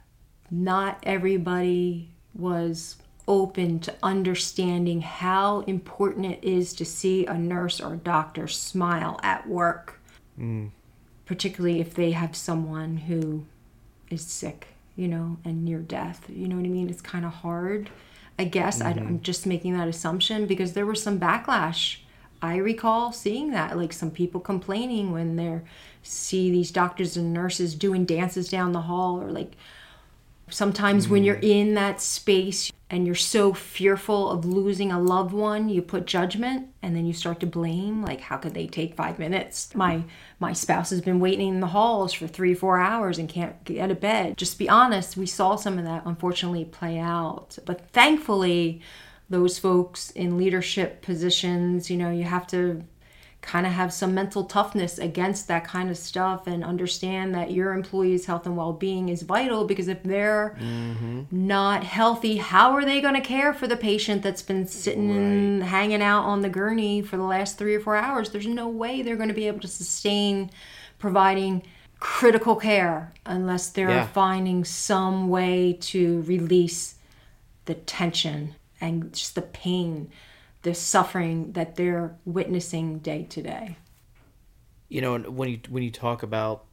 not 0.50 0.98
everybody 1.02 2.10
was 2.34 2.96
open 3.32 3.80
to 3.80 3.94
understanding 4.02 5.00
how 5.00 5.60
important 5.60 6.26
it 6.26 6.38
is 6.44 6.74
to 6.74 6.84
see 6.84 7.24
a 7.24 7.32
nurse 7.32 7.80
or 7.80 7.94
a 7.94 7.96
doctor 7.96 8.46
smile 8.46 9.18
at 9.22 9.48
work, 9.48 9.98
mm. 10.38 10.68
particularly 11.24 11.80
if 11.80 11.94
they 11.94 12.10
have 12.10 12.36
someone 12.36 12.98
who 12.98 13.46
is 14.10 14.20
sick, 14.20 14.66
you 14.96 15.08
know, 15.08 15.38
and 15.46 15.64
near 15.64 15.78
death. 15.78 16.26
You 16.28 16.46
know 16.46 16.56
what 16.56 16.66
I 16.66 16.68
mean? 16.68 16.90
It's 16.90 17.00
kind 17.00 17.24
of 17.24 17.32
hard. 17.32 17.88
I 18.38 18.44
guess 18.44 18.82
mm-hmm. 18.82 18.98
I, 18.98 19.02
I'm 19.02 19.22
just 19.22 19.46
making 19.46 19.78
that 19.78 19.88
assumption 19.88 20.46
because 20.46 20.74
there 20.74 20.84
was 20.84 21.02
some 21.02 21.18
backlash. 21.18 22.00
I 22.42 22.56
recall 22.56 23.12
seeing 23.12 23.52
that, 23.52 23.78
like 23.78 23.94
some 23.94 24.10
people 24.10 24.42
complaining 24.42 25.10
when 25.10 25.36
they 25.36 25.62
see 26.02 26.50
these 26.50 26.70
doctors 26.70 27.16
and 27.16 27.32
nurses 27.32 27.74
doing 27.74 28.04
dances 28.04 28.50
down 28.50 28.72
the 28.72 28.82
hall 28.82 29.22
or 29.22 29.30
like 29.30 29.52
Sometimes 30.52 31.08
when 31.08 31.24
you're 31.24 31.36
mm. 31.36 31.48
in 31.48 31.74
that 31.74 32.00
space 32.00 32.70
and 32.90 33.06
you're 33.06 33.14
so 33.14 33.54
fearful 33.54 34.30
of 34.30 34.44
losing 34.44 34.92
a 34.92 35.00
loved 35.00 35.32
one, 35.32 35.68
you 35.68 35.80
put 35.80 36.06
judgment 36.06 36.68
and 36.82 36.94
then 36.94 37.06
you 37.06 37.14
start 37.14 37.40
to 37.40 37.46
blame 37.46 38.02
like 38.02 38.20
how 38.20 38.36
could 38.36 38.52
they 38.52 38.66
take 38.66 38.94
5 38.94 39.18
minutes? 39.18 39.74
My 39.74 40.04
my 40.38 40.52
spouse 40.52 40.90
has 40.90 41.00
been 41.00 41.20
waiting 41.20 41.48
in 41.48 41.60
the 41.60 41.68
halls 41.68 42.12
for 42.12 42.26
3 42.26 42.54
4 42.54 42.78
hours 42.78 43.18
and 43.18 43.28
can't 43.28 43.64
get 43.64 43.78
out 43.78 43.90
of 43.90 44.00
bed. 44.00 44.36
Just 44.36 44.58
be 44.58 44.68
honest, 44.68 45.16
we 45.16 45.26
saw 45.26 45.56
some 45.56 45.78
of 45.78 45.84
that 45.84 46.02
unfortunately 46.04 46.66
play 46.66 46.98
out. 46.98 47.58
But 47.64 47.88
thankfully 47.90 48.82
those 49.30 49.58
folks 49.58 50.10
in 50.10 50.36
leadership 50.36 51.00
positions, 51.00 51.90
you 51.90 51.96
know, 51.96 52.10
you 52.10 52.24
have 52.24 52.46
to 52.48 52.84
kind 53.42 53.66
of 53.66 53.72
have 53.72 53.92
some 53.92 54.14
mental 54.14 54.44
toughness 54.44 54.98
against 54.98 55.48
that 55.48 55.64
kind 55.64 55.90
of 55.90 55.98
stuff 55.98 56.46
and 56.46 56.62
understand 56.62 57.34
that 57.34 57.50
your 57.50 57.72
employees' 57.72 58.24
health 58.24 58.46
and 58.46 58.56
well 58.56 58.72
being 58.72 59.08
is 59.08 59.22
vital 59.22 59.64
because 59.64 59.88
if 59.88 60.00
they're 60.04 60.56
mm-hmm. 60.60 61.22
not 61.30 61.82
healthy, 61.82 62.36
how 62.36 62.72
are 62.72 62.84
they 62.84 63.00
going 63.00 63.14
to 63.14 63.20
care 63.20 63.52
for 63.52 63.66
the 63.66 63.76
patient 63.76 64.22
that's 64.22 64.42
been 64.42 64.66
sitting 64.66 65.58
right. 65.58 65.66
hanging 65.66 66.00
out 66.00 66.22
on 66.22 66.40
the 66.40 66.48
gurney 66.48 67.02
for 67.02 67.16
the 67.16 67.24
last 67.24 67.58
three 67.58 67.74
or 67.74 67.80
four 67.80 67.96
hours? 67.96 68.30
There's 68.30 68.46
no 68.46 68.68
way 68.68 69.02
they're 69.02 69.16
going 69.16 69.28
to 69.28 69.34
be 69.34 69.48
able 69.48 69.60
to 69.60 69.68
sustain 69.68 70.50
providing 71.00 71.64
critical 71.98 72.54
care 72.54 73.12
unless 73.26 73.70
they're 73.70 73.88
yeah. 73.88 74.06
finding 74.06 74.64
some 74.64 75.28
way 75.28 75.76
to 75.80 76.22
release 76.22 76.94
the 77.64 77.74
tension 77.74 78.54
and 78.80 79.12
just 79.12 79.34
the 79.34 79.42
pain 79.42 80.10
the 80.62 80.74
suffering 80.74 81.52
that 81.52 81.76
they're 81.76 82.16
witnessing 82.24 82.98
day 82.98 83.24
to 83.24 83.42
day. 83.42 83.76
You 84.88 85.00
know, 85.00 85.18
when 85.18 85.48
you 85.48 85.60
when 85.68 85.82
you 85.82 85.90
talk 85.90 86.22
about 86.22 86.64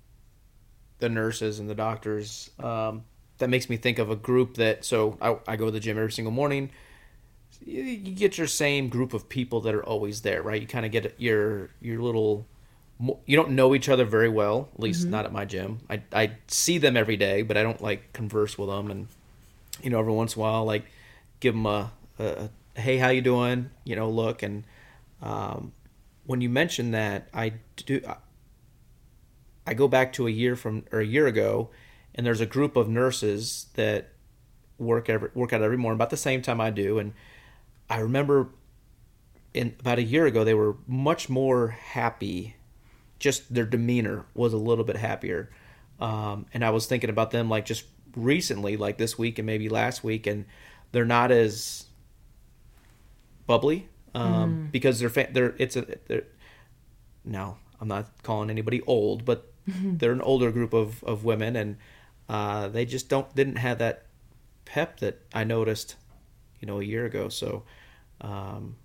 the 0.99 1.10
nurses 1.10 1.60
and 1.60 1.69
the 1.69 1.75
doctors, 1.75 2.49
um, 2.60 3.04
that 3.38 3.49
makes 3.49 3.69
me 3.69 3.78
think 3.78 3.99
of 3.99 4.10
a 4.10 4.15
group 4.15 4.56
that. 4.56 4.86
So 4.86 5.17
I, 5.21 5.38
I 5.47 5.56
go 5.56 5.65
to 5.65 5.71
the 5.71 5.80
gym 5.80 5.97
every 5.97 6.12
single 6.12 6.32
morning. 6.32 6.69
You, 7.65 7.82
you 7.82 8.13
get 8.13 8.38
your 8.38 8.47
same 8.47 8.89
group 8.89 9.13
of 9.13 9.28
people 9.28 9.62
that 9.62 9.73
are 9.73 9.84
always 9.84 10.21
there, 10.21 10.41
right? 10.41 10.62
You 10.62 10.67
kind 10.67 10.86
of 10.86 10.91
get 10.91 11.15
your 11.17 11.69
your 11.82 12.02
little. 12.02 12.45
You 13.25 13.38
don't 13.38 13.52
know 13.52 13.73
each 13.73 13.88
other 13.88 14.04
very 14.04 14.28
well, 14.28 14.67
at 14.73 14.80
least 14.82 15.04
mm-hmm. 15.04 15.12
not 15.12 15.25
at 15.25 15.32
my 15.32 15.45
gym. 15.45 15.80
I 15.89 16.02
I 16.13 16.32
see 16.47 16.78
them 16.78 16.97
every 16.97 17.15
day, 17.15 17.41
but 17.43 17.56
I 17.56 17.63
don't 17.63 17.82
like 17.82 18.12
converse 18.12 18.58
with 18.58 18.67
them, 18.67 18.91
and 18.91 19.08
you 19.82 19.89
know, 19.89 19.99
every 19.99 20.12
once 20.12 20.36
in 20.36 20.41
a 20.41 20.43
while, 20.43 20.65
like 20.65 20.84
give 21.39 21.54
them 21.54 21.65
a, 21.65 21.91
a 22.19 22.49
hey, 22.79 22.97
how 22.97 23.09
you 23.09 23.21
doing? 23.21 23.69
You 23.83 23.95
know, 23.95 24.09
look. 24.09 24.43
And 24.43 24.63
um, 25.21 25.73
when 26.25 26.41
you 26.41 26.49
mention 26.49 26.91
that, 26.91 27.27
I 27.33 27.53
do. 27.75 28.01
I 29.65 29.73
go 29.73 29.87
back 29.87 30.13
to 30.13 30.27
a 30.27 30.31
year 30.31 30.55
from 30.55 30.85
or 30.91 30.99
a 30.99 31.05
year 31.05 31.27
ago, 31.27 31.69
and 32.15 32.25
there's 32.25 32.41
a 32.41 32.45
group 32.45 32.75
of 32.75 32.89
nurses 32.89 33.67
that 33.75 34.09
work 34.77 35.09
every 35.09 35.29
work 35.33 35.53
out 35.53 35.61
every 35.61 35.77
morning 35.77 35.97
about 35.97 36.09
the 36.09 36.17
same 36.17 36.41
time 36.41 36.59
I 36.59 36.69
do, 36.71 36.99
and 36.99 37.13
I 37.89 37.99
remember 37.99 38.49
in 39.53 39.75
about 39.79 39.99
a 39.99 40.03
year 40.03 40.25
ago 40.25 40.43
they 40.43 40.53
were 40.53 40.77
much 40.87 41.29
more 41.29 41.69
happy. 41.69 42.55
Just 43.19 43.53
their 43.53 43.65
demeanor 43.65 44.25
was 44.33 44.53
a 44.53 44.57
little 44.57 44.85
bit 44.85 44.95
happier, 44.95 45.51
um, 45.99 46.45
and 46.53 46.63
I 46.63 46.69
was 46.69 46.85
thinking 46.85 47.09
about 47.09 47.31
them 47.31 47.49
like 47.49 47.65
just 47.65 47.83
recently, 48.15 48.77
like 48.77 48.97
this 48.97 49.17
week 49.17 49.37
and 49.37 49.45
maybe 49.45 49.69
last 49.69 50.03
week, 50.03 50.25
and 50.25 50.45
they're 50.91 51.05
not 51.05 51.31
as 51.31 51.85
bubbly 53.49 53.89
um, 54.13 54.67
mm. 54.67 54.71
because 54.71 54.99
they're 54.99 55.09
fa- 55.09 55.29
they're 55.31 55.55
it's 55.57 55.75
a 55.75 55.83
they're 56.07 56.27
no 57.25 57.57
I'm 57.81 57.88
not 57.88 58.05
calling 58.21 58.51
anybody 58.51 58.83
old 58.83 59.25
but 59.25 59.51
they're 59.65 60.12
an 60.12 60.21
older 60.21 60.51
group 60.51 60.71
of, 60.71 61.03
of 61.03 61.23
women 61.23 61.55
and 61.55 61.77
uh, 62.29 62.67
they 62.67 62.85
just 62.85 63.09
don't 63.09 63.33
didn't 63.35 63.55
have 63.55 63.79
that 63.79 64.05
pep 64.65 64.99
that 64.99 65.21
I 65.33 65.45
noticed 65.45 65.95
you 66.59 66.67
know 66.67 66.79
a 66.79 66.83
year 66.83 67.07
ago 67.07 67.27
so 67.27 67.63
um, 68.21 68.75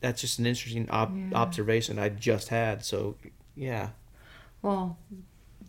that's 0.00 0.22
just 0.22 0.38
an 0.38 0.46
interesting 0.46 0.88
ob- 0.88 1.14
yeah. 1.14 1.36
observation 1.36 1.98
I 1.98 2.08
just 2.08 2.48
had 2.48 2.82
so 2.82 3.16
yeah 3.54 3.90
well 4.62 4.96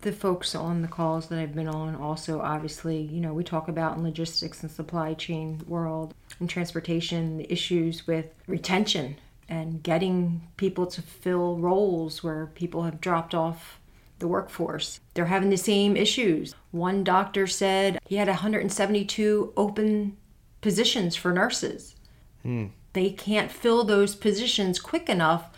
the 0.01 0.11
folks 0.11 0.55
on 0.55 0.81
the 0.81 0.87
calls 0.87 1.27
that 1.27 1.39
I've 1.39 1.55
been 1.55 1.67
on 1.67 1.95
also 1.95 2.41
obviously, 2.41 3.01
you 3.01 3.19
know, 3.19 3.33
we 3.33 3.43
talk 3.43 3.67
about 3.67 3.97
in 3.97 4.03
logistics 4.03 4.61
and 4.61 4.71
supply 4.71 5.13
chain 5.13 5.61
world 5.67 6.13
and 6.39 6.49
transportation 6.49 7.37
the 7.37 7.51
issues 7.51 8.07
with 8.07 8.27
retention 8.47 9.17
and 9.47 9.81
getting 9.81 10.47
people 10.57 10.85
to 10.87 11.01
fill 11.01 11.57
roles 11.57 12.23
where 12.23 12.47
people 12.47 12.83
have 12.83 13.01
dropped 13.01 13.33
off 13.33 13.79
the 14.19 14.27
workforce. 14.27 14.99
They're 15.13 15.25
having 15.25 15.49
the 15.49 15.57
same 15.57 15.97
issues. 15.97 16.53
One 16.71 17.03
doctor 17.03 17.47
said 17.47 17.99
he 18.05 18.17
had 18.17 18.27
172 18.27 19.53
open 19.57 20.17
positions 20.61 21.15
for 21.15 21.33
nurses. 21.33 21.95
Hmm. 22.43 22.67
They 22.93 23.11
can't 23.11 23.51
fill 23.51 23.83
those 23.83 24.15
positions 24.15 24.79
quick 24.79 25.09
enough, 25.09 25.49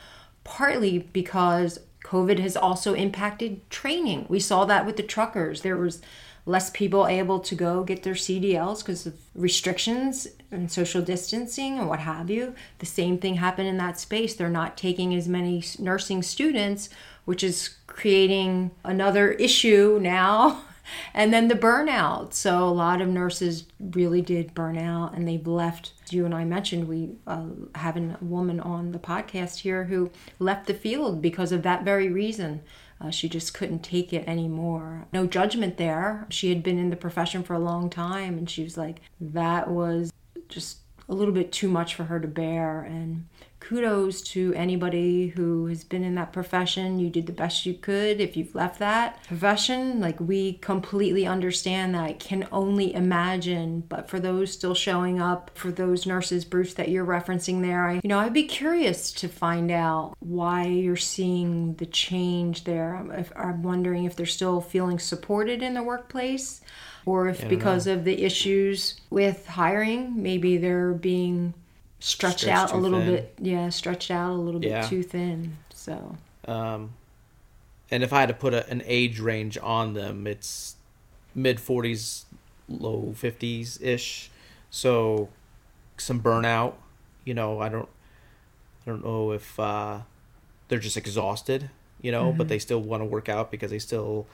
partly 0.43 0.99
because 0.99 1.79
COVID 2.11 2.39
has 2.39 2.57
also 2.57 2.93
impacted 2.93 3.69
training. 3.69 4.25
We 4.27 4.41
saw 4.41 4.65
that 4.65 4.85
with 4.85 4.97
the 4.97 5.03
truckers. 5.03 5.61
There 5.61 5.77
was 5.77 6.01
less 6.45 6.69
people 6.69 7.07
able 7.07 7.39
to 7.39 7.55
go 7.55 7.85
get 7.85 8.03
their 8.03 8.15
CDLs 8.15 8.79
because 8.79 9.05
of 9.05 9.13
restrictions 9.33 10.27
and 10.51 10.69
social 10.69 11.01
distancing 11.01 11.79
and 11.79 11.87
what 11.87 11.99
have 11.99 12.29
you. 12.29 12.53
The 12.79 12.85
same 12.85 13.17
thing 13.17 13.35
happened 13.35 13.69
in 13.69 13.77
that 13.77 13.97
space. 13.97 14.35
They're 14.35 14.49
not 14.49 14.75
taking 14.75 15.15
as 15.15 15.29
many 15.29 15.63
nursing 15.79 16.21
students, 16.21 16.89
which 17.23 17.45
is 17.45 17.75
creating 17.87 18.71
another 18.83 19.31
issue 19.31 19.97
now 20.01 20.63
and 21.13 21.33
then 21.33 21.47
the 21.47 21.55
burnout. 21.55 22.33
So 22.33 22.63
a 22.63 22.69
lot 22.69 23.01
of 23.01 23.07
nurses 23.07 23.65
really 23.79 24.21
did 24.21 24.53
burn 24.53 24.77
out, 24.77 25.13
and 25.13 25.27
they've 25.27 25.45
left. 25.45 25.93
You 26.09 26.25
and 26.25 26.35
I 26.35 26.43
mentioned 26.43 26.87
we 26.87 27.11
uh, 27.25 27.45
a 27.73 28.17
woman 28.21 28.59
on 28.59 28.91
the 28.91 28.99
podcast 28.99 29.59
here 29.59 29.85
who 29.85 30.11
left 30.39 30.67
the 30.67 30.73
field 30.73 31.21
because 31.21 31.51
of 31.51 31.63
that 31.63 31.83
very 31.83 32.09
reason. 32.09 32.61
Uh, 32.99 33.09
she 33.09 33.27
just 33.27 33.53
couldn't 33.53 33.81
take 33.81 34.13
it 34.13 34.27
anymore. 34.27 35.07
No 35.11 35.25
judgment 35.25 35.77
there. 35.77 36.27
She 36.29 36.49
had 36.49 36.61
been 36.61 36.77
in 36.77 36.91
the 36.91 36.95
profession 36.95 37.41
for 37.41 37.55
a 37.55 37.59
long 37.59 37.89
time, 37.89 38.37
and 38.37 38.49
she 38.49 38.63
was 38.63 38.77
like, 38.77 39.01
that 39.19 39.69
was 39.69 40.11
just 40.49 40.79
a 41.09 41.15
little 41.15 41.33
bit 41.33 41.51
too 41.51 41.67
much 41.67 41.95
for 41.95 42.03
her 42.03 42.19
to 42.19 42.27
bear. 42.27 42.81
And 42.81 43.27
kudos 43.61 44.21
to 44.21 44.53
anybody 44.55 45.27
who 45.27 45.67
has 45.67 45.85
been 45.85 46.03
in 46.03 46.15
that 46.15 46.33
profession. 46.33 46.99
You 46.99 47.09
did 47.09 47.27
the 47.27 47.31
best 47.31 47.65
you 47.65 47.73
could. 47.73 48.19
If 48.19 48.35
you've 48.35 48.53
left 48.53 48.79
that 48.79 49.23
profession, 49.23 50.01
like 50.01 50.19
we 50.19 50.53
completely 50.53 51.25
understand 51.25 51.95
that. 51.95 52.03
I 52.03 52.13
can 52.13 52.47
only 52.51 52.93
imagine. 52.93 53.83
But 53.87 54.09
for 54.09 54.19
those 54.19 54.51
still 54.51 54.73
showing 54.73 55.21
up, 55.21 55.51
for 55.53 55.71
those 55.71 56.05
nurses, 56.05 56.43
Bruce, 56.43 56.73
that 56.73 56.89
you're 56.89 57.05
referencing 57.05 57.61
there, 57.61 57.87
I, 57.87 57.93
you 58.03 58.09
know, 58.09 58.19
I'd 58.19 58.33
be 58.33 58.43
curious 58.43 59.11
to 59.13 59.29
find 59.29 59.71
out 59.71 60.15
why 60.19 60.65
you're 60.65 60.97
seeing 60.97 61.75
the 61.75 61.85
change 61.85 62.65
there. 62.65 62.95
I'm, 62.95 63.25
I'm 63.35 63.63
wondering 63.63 64.05
if 64.05 64.15
they're 64.15 64.25
still 64.25 64.59
feeling 64.59 64.99
supported 64.99 65.61
in 65.61 65.75
the 65.75 65.83
workplace 65.83 66.61
or 67.05 67.27
if 67.27 67.47
because 67.47 67.87
know. 67.87 67.93
of 67.93 68.03
the 68.03 68.23
issues 68.23 68.99
with 69.09 69.47
hiring, 69.47 70.21
maybe 70.21 70.57
they're 70.57 70.93
being 70.93 71.53
stretched, 72.01 72.39
stretched 72.39 72.57
out 72.57 72.73
a 72.73 72.77
little 72.77 72.99
thin. 72.99 73.15
bit. 73.15 73.35
Yeah, 73.39 73.69
stretched 73.69 74.11
out 74.11 74.31
a 74.31 74.41
little 74.41 74.59
bit 74.59 74.71
yeah. 74.71 74.87
too 74.87 75.03
thin. 75.03 75.57
So. 75.73 76.17
Um, 76.45 76.93
and 77.89 78.03
if 78.03 78.11
I 78.11 78.19
had 78.19 78.29
to 78.29 78.35
put 78.35 78.53
a, 78.53 78.67
an 78.69 78.83
age 78.85 79.19
range 79.19 79.57
on 79.61 79.93
them, 79.93 80.27
it's 80.27 80.75
mid 81.33 81.59
forties, 81.59 82.25
low 82.67 83.13
fifties 83.15 83.79
ish. 83.81 84.29
So, 84.69 85.29
some 85.97 86.21
burnout. 86.21 86.73
You 87.23 87.33
know, 87.33 87.59
I 87.59 87.69
don't, 87.69 87.89
I 88.85 88.89
don't 88.89 89.03
know 89.05 89.31
if 89.31 89.59
uh, 89.59 89.99
they're 90.67 90.79
just 90.79 90.97
exhausted. 90.97 91.69
You 92.01 92.11
know, 92.11 92.29
mm-hmm. 92.29 92.37
but 92.39 92.47
they 92.47 92.57
still 92.57 92.81
want 92.81 93.01
to 93.01 93.05
work 93.05 93.29
out 93.29 93.51
because 93.51 93.69
they 93.69 93.77
still, 93.77 94.25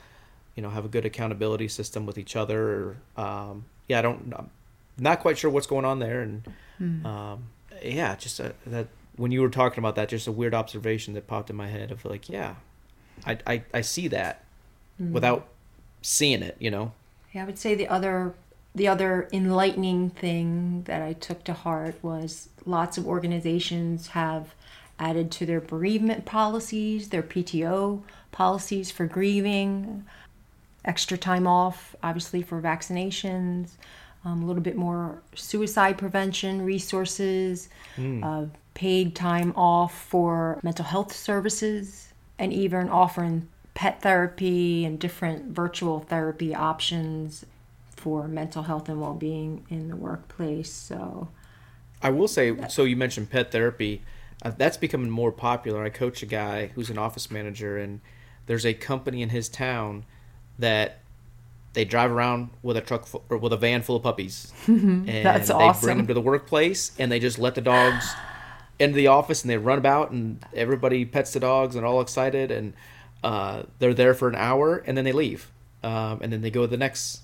you 0.54 0.62
know, 0.62 0.70
have 0.70 0.86
a 0.86 0.88
good 0.88 1.04
accountability 1.04 1.68
system 1.68 2.06
with 2.06 2.16
each 2.16 2.34
other. 2.34 2.96
Um, 3.14 3.66
yeah, 3.88 3.98
I 3.98 4.02
don't. 4.02 4.32
I'm 4.34 4.50
not 4.96 5.20
quite 5.20 5.36
sure 5.36 5.50
what's 5.50 5.66
going 5.66 5.84
on 5.84 5.98
there, 5.98 6.22
and 6.22 6.42
mm. 6.80 7.04
um, 7.04 7.44
yeah, 7.82 8.16
just 8.16 8.40
a, 8.40 8.54
that 8.66 8.88
when 9.16 9.30
you 9.30 9.42
were 9.42 9.48
talking 9.48 9.78
about 9.78 9.96
that, 9.96 10.08
just 10.08 10.26
a 10.26 10.32
weird 10.32 10.54
observation 10.54 11.14
that 11.14 11.26
popped 11.26 11.50
in 11.50 11.56
my 11.56 11.68
head 11.68 11.90
of 11.90 12.04
like, 12.04 12.28
yeah, 12.28 12.54
I 13.26 13.38
I, 13.46 13.62
I 13.74 13.80
see 13.80 14.08
that 14.08 14.44
mm-hmm. 15.00 15.12
without 15.12 15.48
seeing 16.02 16.42
it, 16.42 16.56
you 16.58 16.70
know. 16.70 16.92
Yeah, 17.32 17.42
I 17.42 17.46
would 17.46 17.58
say 17.58 17.74
the 17.74 17.88
other 17.88 18.34
the 18.74 18.88
other 18.88 19.28
enlightening 19.32 20.10
thing 20.10 20.82
that 20.84 21.02
I 21.02 21.14
took 21.14 21.42
to 21.44 21.52
heart 21.52 21.96
was 22.02 22.48
lots 22.64 22.96
of 22.96 23.06
organizations 23.06 24.08
have 24.08 24.54
added 24.98 25.30
to 25.30 25.46
their 25.46 25.60
bereavement 25.60 26.24
policies, 26.24 27.08
their 27.08 27.22
PTO 27.22 28.02
policies 28.30 28.90
for 28.90 29.06
grieving, 29.06 30.04
extra 30.84 31.16
time 31.16 31.46
off, 31.46 31.96
obviously 32.02 32.42
for 32.42 32.60
vaccinations 32.60 33.72
um, 34.28 34.42
a 34.42 34.46
little 34.46 34.62
bit 34.62 34.76
more 34.76 35.22
suicide 35.34 35.96
prevention 35.98 36.62
resources, 36.62 37.68
mm. 37.96 38.22
uh, 38.22 38.46
paid 38.74 39.14
time 39.14 39.52
off 39.56 39.94
for 39.94 40.60
mental 40.62 40.84
health 40.84 41.12
services, 41.12 42.12
and 42.38 42.52
even 42.52 42.88
offering 42.88 43.48
pet 43.74 44.02
therapy 44.02 44.84
and 44.84 44.98
different 44.98 45.46
virtual 45.54 46.00
therapy 46.00 46.54
options. 46.54 47.44
for 47.98 48.28
mental 48.28 48.62
health 48.62 48.88
and 48.88 49.00
well-being 49.00 49.66
in 49.68 49.88
the 49.88 49.96
workplace. 49.96 50.72
So 50.72 51.28
I 52.02 52.10
will 52.10 52.28
say, 52.28 52.56
so 52.68 52.84
you 52.84 52.96
mentioned 52.96 53.30
pet 53.30 53.50
therapy. 53.50 54.02
Uh, 54.42 54.52
that's 54.56 54.76
becoming 54.76 55.10
more 55.10 55.32
popular. 55.32 55.82
I 55.84 55.90
coach 55.90 56.22
a 56.22 56.26
guy 56.26 56.68
who's 56.74 56.90
an 56.90 56.98
office 56.98 57.28
manager, 57.30 57.76
and 57.76 58.00
there's 58.46 58.64
a 58.64 58.72
company 58.72 59.20
in 59.20 59.30
his 59.30 59.48
town 59.48 60.04
that 60.58 61.00
they 61.72 61.84
drive 61.84 62.10
around 62.10 62.50
with 62.62 62.76
a 62.76 62.80
truck 62.80 63.06
full, 63.06 63.24
or 63.28 63.38
with 63.38 63.52
a 63.52 63.56
van 63.56 63.82
full 63.82 63.96
of 63.96 64.02
puppies, 64.02 64.52
and 64.66 65.06
That's 65.06 65.48
they 65.48 65.72
bring 65.80 65.98
them 65.98 66.06
to 66.06 66.14
the 66.14 66.20
workplace, 66.20 66.92
and 66.98 67.10
they 67.10 67.18
just 67.18 67.38
let 67.38 67.54
the 67.54 67.60
dogs 67.60 68.12
into 68.78 68.96
the 68.96 69.08
office, 69.08 69.42
and 69.42 69.50
they 69.50 69.58
run 69.58 69.78
about, 69.78 70.10
and 70.10 70.44
everybody 70.54 71.04
pets 71.04 71.32
the 71.32 71.40
dogs, 71.40 71.76
and 71.76 71.84
all 71.84 72.00
excited, 72.00 72.50
and 72.50 72.72
uh, 73.22 73.64
they're 73.78 73.94
there 73.94 74.14
for 74.14 74.28
an 74.28 74.34
hour, 74.34 74.76
and 74.86 74.96
then 74.96 75.04
they 75.04 75.12
leave, 75.12 75.50
um, 75.82 76.20
and 76.22 76.32
then 76.32 76.40
they 76.40 76.50
go 76.50 76.62
to 76.62 76.66
the 76.68 76.76
next 76.76 77.22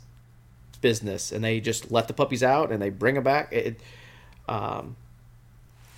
business, 0.80 1.33
and 1.33 1.42
they 1.42 1.61
just 1.61 1.90
let 1.90 2.09
the 2.09 2.14
puppies 2.14 2.42
out, 2.42 2.70
and 2.70 2.83
they 2.83 2.90
bring 2.90 3.14
them 3.14 3.24
back. 3.24 3.52
It, 3.52 3.80
um, 4.48 4.96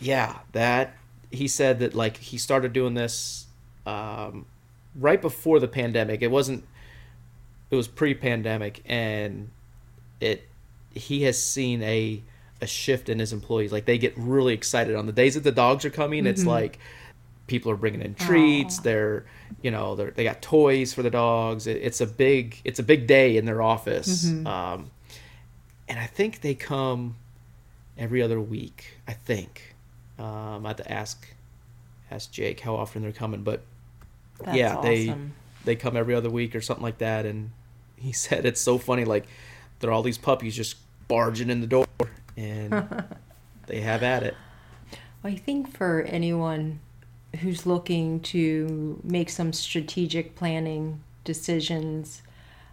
yeah, 0.01 0.39
that 0.53 0.95
he 1.31 1.49
said 1.49 1.81
that 1.81 1.95
like 1.95 2.19
he 2.19 2.39
started 2.39 2.73
doing 2.73 2.95
this 2.95 3.47
um, 3.87 4.47
right 4.95 5.21
before 5.21 5.61
the 5.61 5.69
pandemic. 5.69 6.23
It 6.23 6.31
wasn't. 6.31 6.65
It 7.71 7.77
was 7.77 7.89
pre-pandemic, 7.89 8.83
and 8.87 9.51
it 10.21 10.49
he 10.93 11.23
has 11.25 11.43
seen 11.43 11.83
a 11.83 12.23
a 12.61 12.67
shift 12.67 13.09
in 13.09 13.19
his 13.19 13.33
employees. 13.33 13.73
Like 13.73 13.85
they 13.85 13.99
get 13.99 14.15
really 14.17 14.55
excited 14.55 14.97
on 14.97 15.07
the 15.07 15.13
days 15.13 15.35
that 15.35 15.45
the 15.45 15.53
dogs 15.53 15.85
are 15.85 15.91
coming. 15.91 16.27
It's 16.27 16.47
like 16.47 16.79
people 17.47 17.71
are 17.71 17.77
bringing 17.77 18.03
in 18.03 18.15
treats. 18.15 18.79
Aw. 18.79 18.83
They're 18.83 19.27
you 19.63 19.71
know 19.71 19.95
they're, 19.95 20.11
they 20.11 20.25
got 20.25 20.43
toys 20.43 20.95
for 20.95 21.03
the 21.03 21.11
dogs. 21.11 21.67
It, 21.67 21.79
it's 21.83 22.01
a 22.01 22.07
big 22.07 22.61
it's 22.65 22.79
a 22.79 22.83
big 22.83 23.07
day 23.07 23.37
in 23.37 23.45
their 23.45 23.63
office. 23.63 24.31
Um, 24.47 24.91
and 25.89 25.99
I 25.99 26.07
think 26.07 26.41
they 26.41 26.55
come 26.55 27.17
every 27.97 28.23
other 28.23 28.41
week. 28.41 28.99
I 29.07 29.13
think 29.13 29.75
um, 30.19 30.65
I 30.65 30.69
have 30.69 30.77
to 30.79 30.93
ask 30.93 31.27
ask 32.11 32.31
Jake 32.31 32.61
how 32.61 32.77
often 32.77 33.03
they're 33.03 33.13
coming, 33.13 33.43
but 33.43 33.63
that's 34.41 34.57
yeah, 34.57 34.81
they 34.81 35.15
they 35.65 35.77
come 35.77 35.97
every 35.97 36.15
other 36.15 36.31
week 36.31 36.55
or 36.55 36.61
something 36.61 36.83
like 36.83 36.99
that. 36.99 37.27
And 37.27 37.51
he 37.97 38.13
said 38.13 38.47
it's 38.47 38.61
so 38.61 38.79
funny, 38.79 39.05
like 39.05 39.27
there 39.81 39.91
are 39.91 39.93
all 39.93 40.03
these 40.03 40.19
puppies 40.19 40.57
just 40.57 40.77
barging 41.09 41.51
in 41.51 41.61
the 41.61 41.67
door, 41.67 41.87
and 42.37 43.05
they 43.67 43.81
have 43.81 44.03
at 44.03 44.23
it. 44.23 44.35
Well, 45.23 45.33
I 45.33 45.37
think 45.37 45.77
for 45.77 46.03
anyone 46.03 46.81
who's 47.41 47.67
looking 47.67 48.21
to 48.21 49.01
make 49.03 49.29
some 49.29 49.53
strategic 49.53 50.35
planning 50.35 51.03
decisions, 51.25 52.23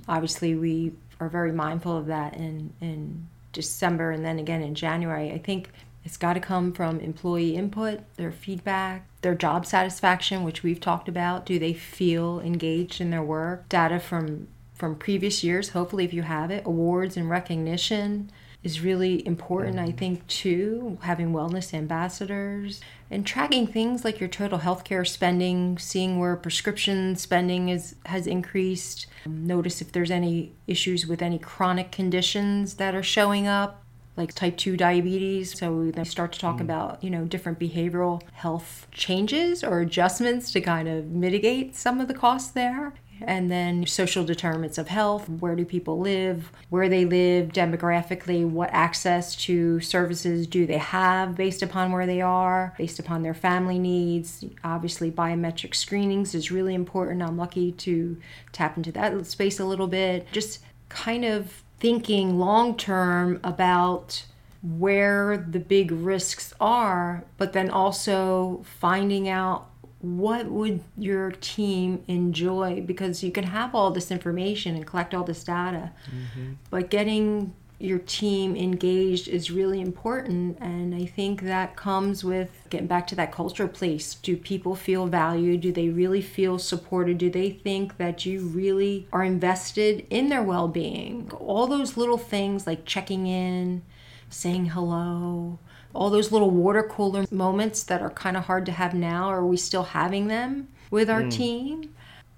obviously 0.08 0.56
we 0.56 0.94
are 1.20 1.30
very 1.30 1.52
mindful 1.52 1.98
of 1.98 2.06
that 2.08 2.36
in 2.36 2.74
in 2.82 3.28
December 3.52 4.12
and 4.12 4.26
then 4.26 4.40
again 4.40 4.62
in 4.62 4.76
January. 4.76 5.32
I 5.32 5.38
think 5.38 5.70
it's 6.04 6.18
got 6.18 6.34
to 6.34 6.40
come 6.40 6.74
from 6.74 7.00
employee 7.00 7.56
input, 7.56 8.02
their 8.18 8.32
feedback, 8.32 9.08
their 9.22 9.36
job 9.36 9.66
satisfaction, 9.66 10.44
which 10.44 10.64
we've 10.64 10.82
talked 10.82 11.08
about. 11.08 11.46
Do 11.46 11.58
they 11.60 11.74
feel 11.74 12.42
engaged 12.42 13.00
in 13.00 13.10
their 13.10 13.24
work? 13.24 13.70
Data 13.70 14.00
from 14.00 14.48
from 14.84 14.98
previous 14.98 15.46
years, 15.46 15.70
hopefully 15.70 16.04
if 16.04 16.12
you 16.12 16.24
have 16.24 16.52
it, 16.52 16.62
awards 16.66 17.16
and 17.16 17.30
recognition 17.30 18.30
is 18.64 18.82
really 18.82 19.26
important, 19.26 19.80
I 19.80 19.86
mm-hmm. 19.88 19.98
think, 19.98 20.28
too. 20.28 20.98
Having 21.04 21.32
wellness 21.32 21.74
ambassadors 21.74 22.82
and 23.10 23.26
tracking 23.26 23.66
things 23.66 24.04
like 24.04 24.20
your 24.20 24.28
total 24.28 24.60
healthcare 24.60 25.08
spending, 25.08 25.78
seeing 25.78 26.20
where 26.20 26.36
prescription 26.36 27.16
spending 27.16 27.70
is 27.70 27.96
has 28.08 28.28
increased. 28.28 29.08
Notice 29.26 29.80
if 29.80 29.94
there's 29.94 30.12
any 30.12 30.52
issues 30.68 31.08
with 31.08 31.22
any 31.22 31.40
chronic 31.40 31.94
conditions 31.94 32.74
that 32.74 32.94
are 32.94 33.02
showing 33.02 33.48
up, 33.48 33.84
like 34.18 34.34
type 34.34 34.58
2 34.58 34.76
diabetes. 34.76 35.58
So 35.58 35.72
we 35.72 35.92
then 35.92 36.04
start 36.04 36.34
to 36.34 36.40
talk 36.40 36.58
mm. 36.58 36.62
about, 36.62 37.02
you 37.02 37.10
know, 37.10 37.24
different 37.24 37.58
behavioral 37.58 38.22
health 38.34 38.88
changes 38.92 39.64
or 39.64 39.80
adjustments 39.80 40.52
to 40.52 40.60
kind 40.60 40.90
of 40.90 41.06
mitigate 41.06 41.74
some 41.78 42.02
of 42.02 42.10
the 42.10 42.14
costs 42.14 42.52
there. 42.52 42.94
And 43.26 43.52
then 43.52 43.86
social 43.86 44.24
determinants 44.24 44.78
of 44.78 44.88
health. 44.88 45.30
Where 45.30 45.56
do 45.56 45.66
people 45.66 46.00
live? 46.00 46.52
Where 46.70 46.90
they 46.90 47.06
live 47.06 47.50
demographically? 47.50 48.48
What 48.48 48.70
access 48.72 49.36
to 49.38 49.80
services 49.80 50.48
do 50.48 50.66
they 50.66 50.78
have 50.78 51.36
based 51.36 51.62
upon 51.62 51.92
where 51.92 52.06
they 52.06 52.22
are, 52.22 52.74
based 52.78 53.00
upon 53.00 53.24
their 53.24 53.34
family 53.34 53.80
needs? 53.80 54.44
Obviously, 54.64 55.12
biometric 55.12 55.76
screenings 55.76 56.36
is 56.36 56.52
really 56.52 56.74
important. 56.74 57.22
I'm 57.22 57.38
lucky 57.38 57.72
to 57.72 58.18
tap 58.52 58.78
into 58.78 58.92
that 58.94 59.26
space 59.26 59.60
a 59.60 59.66
little 59.66 59.88
bit. 59.88 60.28
Just 60.32 60.60
kind 60.90 61.26
of 61.26 61.64
thinking 61.80 62.40
long 62.40 62.78
term 62.78 63.40
about 63.44 64.26
where 64.62 65.36
the 65.38 65.60
big 65.60 65.92
risks 65.92 66.54
are, 66.62 67.26
but 67.38 67.52
then 67.52 67.70
also 67.70 68.64
finding 68.80 69.28
out 69.28 69.70
what 70.04 70.48
would 70.48 70.82
your 70.98 71.32
team 71.32 72.04
enjoy? 72.08 72.82
Because 72.82 73.24
you 73.24 73.32
can 73.32 73.46
have 73.46 73.74
all 73.74 73.90
this 73.92 74.12
information 74.12 74.76
and 74.76 74.86
collect 74.86 75.14
all 75.14 75.24
this 75.24 75.44
data 75.44 75.92
mm-hmm. 76.06 76.54
but 76.70 76.90
getting 76.90 77.54
your 77.80 78.00
team 78.00 78.56
engaged 78.56 79.28
is 79.28 79.52
really 79.52 79.82
important 79.82 80.58
and 80.62 80.96
i 80.96 81.06
think 81.06 81.42
that 81.42 81.76
comes 81.76 82.24
with 82.24 82.50
getting 82.70 82.88
back 82.88 83.06
to 83.06 83.16
that 83.16 83.32
culture 83.32 83.68
place. 83.68 84.16
Do 84.16 84.36
people 84.36 84.76
feel 84.76 85.06
valued? 85.06 85.62
Do 85.62 85.72
they 85.72 85.90
really 85.90 86.24
feel 86.24 86.58
supported? 86.58 87.20
Do 87.20 87.30
they 87.30 87.52
think 87.52 87.98
that 87.98 88.26
you 88.26 88.40
really 88.48 89.08
are 89.14 89.24
invested 89.24 90.08
in 90.10 90.30
their 90.30 90.42
well-being? 90.42 91.32
All 91.34 91.68
those 91.68 91.96
little 91.96 92.18
things 92.18 92.66
like 92.66 92.86
checking 92.86 93.28
in 93.28 93.84
saying 94.30 94.68
hello 94.68 95.60
all 95.94 96.10
those 96.10 96.32
little 96.32 96.50
water 96.50 96.84
cooler 96.84 97.26
moments 97.32 97.84
that 97.84 98.02
are 98.02 98.10
kind 98.10 98.36
of 98.36 98.46
hard 98.46 98.66
to 98.66 98.72
have 98.72 98.94
now 98.94 99.30
are 99.30 99.46
we 99.46 99.58
still 99.58 99.84
having 99.84 100.28
them 100.28 100.68
with 100.92 101.10
our 101.10 101.24
hmm. 101.24 101.30
team? 101.30 101.96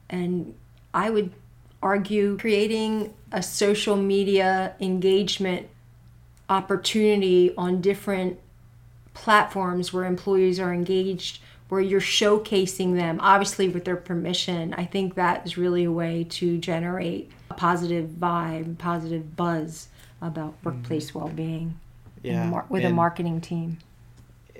And 0.09 0.55
i 0.93 1.09
would 1.09 1.31
argue 1.81 2.37
creating 2.37 3.13
a 3.31 3.43
social 3.43 3.95
media 3.95 4.73
engagement 4.79 5.67
opportunity 6.49 7.53
on 7.57 7.81
different 7.81 8.39
platforms 9.13 9.91
where 9.91 10.05
employees 10.05 10.59
are 10.59 10.73
engaged 10.73 11.39
where 11.69 11.81
you're 11.81 11.99
showcasing 11.99 12.95
them 12.95 13.19
obviously 13.21 13.67
with 13.67 13.85
their 13.85 13.95
permission. 13.95 14.73
I 14.75 14.85
think 14.85 15.15
that 15.15 15.45
is 15.45 15.57
really 15.57 15.83
a 15.85 15.91
way 15.91 16.25
to 16.29 16.57
generate 16.57 17.31
a 17.49 17.55
positive 17.55 18.09
vibe 18.09 18.77
positive 18.77 19.35
buzz 19.35 19.87
about 20.21 20.55
workplace 20.63 21.09
hmm. 21.09 21.19
well-being. 21.19 21.61
in 21.61 21.84
Yeah, 22.25 22.45
mar- 22.45 22.65
with 22.69 22.85
a 22.85 22.89
marketing 22.89 23.41
team 23.41 23.77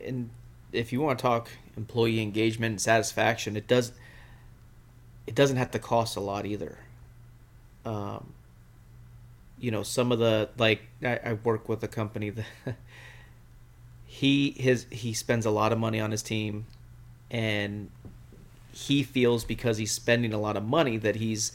and 0.06 0.30
if 0.72 0.92
you 0.92 1.02
want 1.02 1.18
to 1.20 1.22
talk 1.22 1.50
employee 1.78 2.22
engagement 2.22 2.72
and 2.72 2.82
satisfaction, 2.82 3.56
it 3.56 3.68
does 3.68 3.92
it 5.28 5.34
doesn't 5.36 5.58
have 5.58 5.72
to 5.72 5.80
cost 5.80 6.16
a 6.16 6.20
lot 6.20 6.46
either. 6.46 6.78
Um, 7.86 8.34
you 9.60 9.72
know, 9.72 9.84
some 9.84 10.12
of 10.12 10.20
the 10.20 10.50
like 10.58 10.82
I, 11.04 11.20
I 11.24 11.34
work 11.34 11.68
with 11.70 11.84
a 11.84 11.88
company 11.88 12.30
that 12.32 12.46
he 14.06 14.52
his 14.52 14.86
he 14.92 15.14
spends 15.14 15.46
a 15.46 15.52
lot 15.52 15.72
of 15.72 15.80
money 15.80 16.00
on 16.00 16.12
his 16.12 16.22
team, 16.22 16.66
and 17.32 17.90
he 18.72 19.04
feels 19.04 19.46
because 19.46 19.78
he's 19.78 19.92
spending 19.92 20.34
a 20.34 20.40
lot 20.40 20.58
of 20.58 20.64
money 20.64 20.98
that 20.98 21.16
he's 21.16 21.52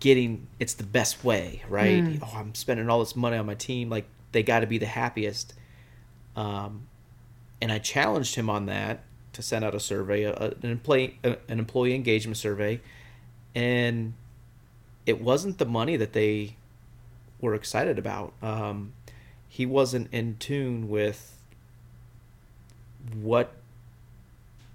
getting 0.00 0.46
it's 0.58 0.74
the 0.74 0.84
best 0.84 1.24
way, 1.24 1.62
right? 1.68 2.06
Oh, 2.22 2.32
I'm 2.36 2.54
spending 2.54 2.88
all 2.90 3.00
this 3.00 3.14
money 3.16 3.36
on 3.36 3.46
my 3.46 3.54
team, 3.54 3.90
like 3.90 4.06
they 4.34 4.42
got 4.42 4.60
to 4.60 4.66
be 4.66 4.76
the 4.76 4.86
happiest. 4.86 5.54
Um, 6.36 6.88
and 7.62 7.72
I 7.72 7.78
challenged 7.78 8.34
him 8.34 8.50
on 8.50 8.66
that 8.66 9.04
to 9.32 9.40
send 9.42 9.64
out 9.64 9.74
a 9.74 9.80
survey, 9.80 10.24
a, 10.24 10.34
an 10.62 10.70
employee 10.70 11.18
an 11.24 11.58
employee 11.58 11.94
engagement 11.94 12.36
survey, 12.36 12.80
and 13.54 14.12
it 15.06 15.22
wasn't 15.22 15.56
the 15.56 15.64
money 15.64 15.96
that 15.96 16.12
they 16.12 16.56
were 17.40 17.54
excited 17.54 17.98
about. 17.98 18.34
Um, 18.42 18.92
he 19.48 19.64
wasn't 19.64 20.12
in 20.12 20.36
tune 20.38 20.88
with 20.88 21.38
what 23.22 23.52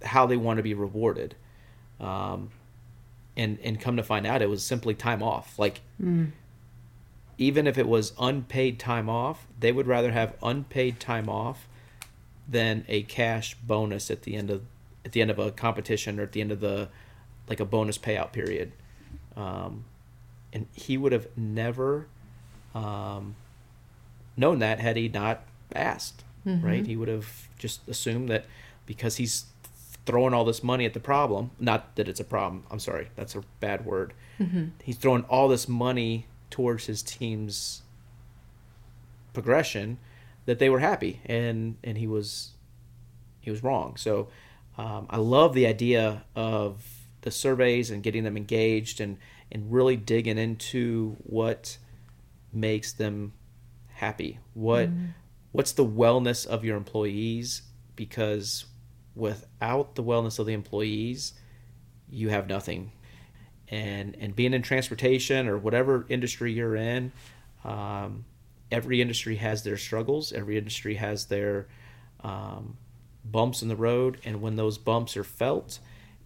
how 0.04 0.26
they 0.26 0.38
want 0.38 0.58
to 0.58 0.64
be 0.64 0.74
rewarded, 0.74 1.36
um, 2.00 2.50
and 3.36 3.60
and 3.64 3.80
come 3.80 3.98
to 3.98 4.04
find 4.04 4.26
out, 4.26 4.42
it 4.42 4.50
was 4.50 4.64
simply 4.64 4.96
time 4.96 5.22
off. 5.22 5.60
Like 5.60 5.82
even 7.40 7.66
if 7.66 7.78
it 7.78 7.88
was 7.88 8.12
unpaid 8.20 8.78
time 8.78 9.10
off, 9.10 9.48
they 9.60 9.72
would 9.72 9.88
rather 9.88 10.12
have 10.12 10.36
unpaid 10.44 11.00
time 11.00 11.30
off 11.30 11.68
than 12.48 12.84
a 12.90 13.02
cash 13.04 13.56
bonus 13.56 14.12
at 14.12 14.24
the 14.24 14.36
end 14.36 14.52
of 14.52 14.62
at 15.06 15.14
the 15.14 15.22
end 15.22 15.32
of 15.32 15.40
a 15.40 15.50
competition 15.50 16.20
or 16.20 16.24
at 16.24 16.34
the 16.34 16.42
end 16.42 16.52
of 16.52 16.60
the 16.60 16.90
like 17.48 17.60
a 17.62 17.66
bonus 17.66 17.98
payout 17.98 18.34
period. 18.34 18.74
Um, 19.38 19.86
and 20.52 20.68
he 20.74 20.98
would 20.98 21.14
have 21.14 21.28
never 21.38 22.08
um, 22.76 23.36
known 24.36 24.60
that 24.60 24.80
had 24.80 24.98
he 24.98 25.08
not 25.08 25.42
asked, 25.74 26.24
right? 26.46 26.86
He 26.86 26.96
would 26.98 27.08
have 27.08 27.48
just 27.58 27.88
assumed 27.88 28.28
that 28.30 28.46
because 28.86 29.16
he's 29.16 29.46
throwing 30.06 30.34
all 30.34 30.44
this 30.44 30.62
money 30.64 30.86
at 30.86 30.94
the 30.94 31.00
problem, 31.00 31.52
not 31.60 31.96
that 31.96 32.10
it's 32.10 32.20
a 32.20 32.24
problem. 32.26 32.64
I'm 32.70 32.80
sorry, 32.80 33.10
that's 33.16 33.34
a 33.36 33.44
bad 33.62 33.86
word. 33.86 34.14
He's 34.84 34.98
throwing 34.98 35.24
all 35.24 35.48
this 35.48 35.68
money 35.70 36.26
towards 36.50 36.86
his 36.86 37.02
team's 37.02 37.84
progression 39.34 39.98
that 40.46 40.60
they 40.60 40.70
were 40.70 40.80
happy 40.80 41.22
and 41.26 41.78
and 41.84 41.98
he 41.98 42.08
was 42.08 42.52
he 43.40 43.52
was 43.52 43.64
wrong. 43.64 43.96
So 43.98 44.30
um, 44.78 45.08
i 45.10 45.18
love 45.18 45.54
the 45.54 45.68
idea 45.68 46.24
of 46.36 46.86
the 47.22 47.32
surveys 47.32 47.92
and 47.92 48.02
getting 48.02 48.24
them 48.24 48.38
engaged 48.38 49.02
and 49.02 49.18
and 49.52 49.72
really 49.72 49.98
digging 49.98 50.38
into 50.38 51.18
what 51.24 51.78
makes 52.54 52.94
them 52.94 53.34
happy. 53.88 54.40
What 54.54 54.90
mm-hmm. 54.90 55.08
what's 55.52 55.72
the 55.72 55.86
wellness 55.86 56.46
of 56.46 56.64
your 56.64 56.78
employees? 56.78 57.64
Because 57.96 58.66
without 59.16 59.96
the 59.96 60.04
wellness 60.04 60.40
of 60.40 60.46
the 60.46 60.54
employees 60.54 61.34
you 62.10 62.30
have 62.30 62.48
nothing 62.48 62.92
and 63.70 64.16
and 64.20 64.36
being 64.36 64.54
in 64.54 64.62
transportation 64.62 65.48
or 65.48 65.58
whatever 65.58 66.06
industry 66.10 66.52
you're 66.52 66.76
in 66.76 67.12
um, 67.64 68.26
every 68.72 69.02
industry 69.02 69.36
has 69.36 69.64
their 69.64 69.78
struggles. 69.78 70.32
Every 70.32 70.58
industry 70.58 70.96
has 70.96 71.26
their 71.26 71.68
um, 72.24 72.78
bumps 73.26 73.62
in 73.62 73.68
the 73.68 73.76
road. 73.76 74.20
And 74.24 74.42
when 74.42 74.56
those 74.56 74.78
bumps 74.78 75.18
are 75.18 75.24
felt 75.24 75.80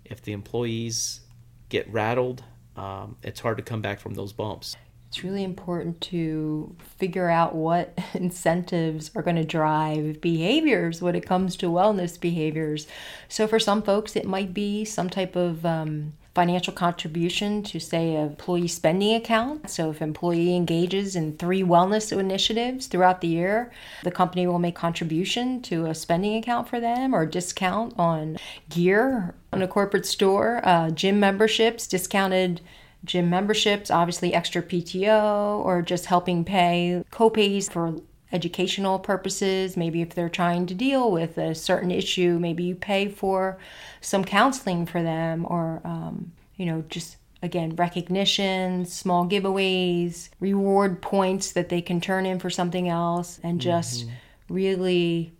if 0.05 0.21
the 0.21 0.33
employees 0.33 1.21
get 1.69 1.91
rattled 1.91 2.43
um, 2.75 3.17
it's 3.21 3.39
hard 3.39 3.57
to 3.57 3.63
come 3.63 3.81
back 3.81 3.99
from 3.99 4.15
those 4.15 4.33
bumps. 4.33 4.75
It's 5.07 5.23
really 5.23 5.43
important 5.43 6.01
to 6.01 6.75
figure 6.97 7.29
out 7.29 7.53
what 7.53 7.97
incentives 8.15 9.11
are 9.15 9.21
going 9.21 9.35
to 9.35 9.43
drive 9.43 10.19
behaviors 10.21 11.01
when 11.01 11.15
it 11.15 11.25
comes 11.25 11.55
to 11.57 11.67
wellness 11.67 12.19
behaviors. 12.19 12.87
So, 13.27 13.47
for 13.47 13.59
some 13.59 13.83
folks, 13.83 14.15
it 14.15 14.25
might 14.25 14.53
be 14.53 14.85
some 14.85 15.09
type 15.09 15.35
of 15.35 15.65
um, 15.65 16.13
financial 16.33 16.73
contribution 16.73 17.61
to, 17.63 17.79
say, 17.79 18.15
a 18.15 18.21
employee 18.21 18.67
spending 18.67 19.15
account. 19.15 19.69
So, 19.69 19.91
if 19.91 20.01
employee 20.01 20.55
engages 20.55 21.15
in 21.15 21.37
three 21.37 21.63
wellness 21.63 22.17
initiatives 22.17 22.87
throughout 22.87 23.21
the 23.21 23.27
year, 23.27 23.71
the 24.03 24.11
company 24.11 24.47
will 24.47 24.59
make 24.59 24.75
contribution 24.75 25.61
to 25.63 25.85
a 25.85 25.95
spending 25.95 26.35
account 26.37 26.67
for 26.67 26.79
them 26.79 27.13
or 27.13 27.25
discount 27.25 27.93
on 27.97 28.37
gear 28.69 29.35
on 29.51 29.61
a 29.61 29.67
corporate 29.67 30.05
store, 30.05 30.61
uh, 30.63 30.89
gym 30.89 31.19
memberships, 31.19 31.85
discounted 31.87 32.61
gym 33.05 33.29
memberships, 33.29 33.91
obviously 33.91 34.33
extra 34.33 34.61
PTO, 34.61 35.63
or 35.63 35.81
just 35.81 36.05
helping 36.05 36.43
pay 36.43 37.03
copays 37.11 37.69
for 37.71 37.95
educational 38.33 38.99
purposes. 38.99 39.77
Maybe 39.77 40.01
if 40.01 40.09
they're 40.09 40.27
trying 40.27 40.65
to 40.65 40.73
deal 40.73 41.11
with 41.11 41.37
a 41.37 41.55
certain 41.55 41.91
issue, 41.91 42.39
maybe 42.39 42.63
you 42.63 42.75
pay 42.75 43.07
for 43.07 43.57
some 44.01 44.25
counseling 44.25 44.85
for 44.85 45.01
them, 45.01 45.45
or, 45.47 45.81
um, 45.85 46.33
you 46.57 46.65
know, 46.65 46.83
just 46.89 47.17
again, 47.41 47.75
recognition, 47.75 48.85
small 48.85 49.27
giveaways, 49.27 50.29
reward 50.39 51.01
points 51.01 51.51
that 51.51 51.69
they 51.69 51.81
can 51.81 51.99
turn 52.01 52.25
in 52.25 52.39
for 52.39 52.49
something 52.49 52.89
else, 52.89 53.39
and 53.43 53.61
just 53.61 54.05
mm-hmm. 54.05 54.53
really, 54.53 55.33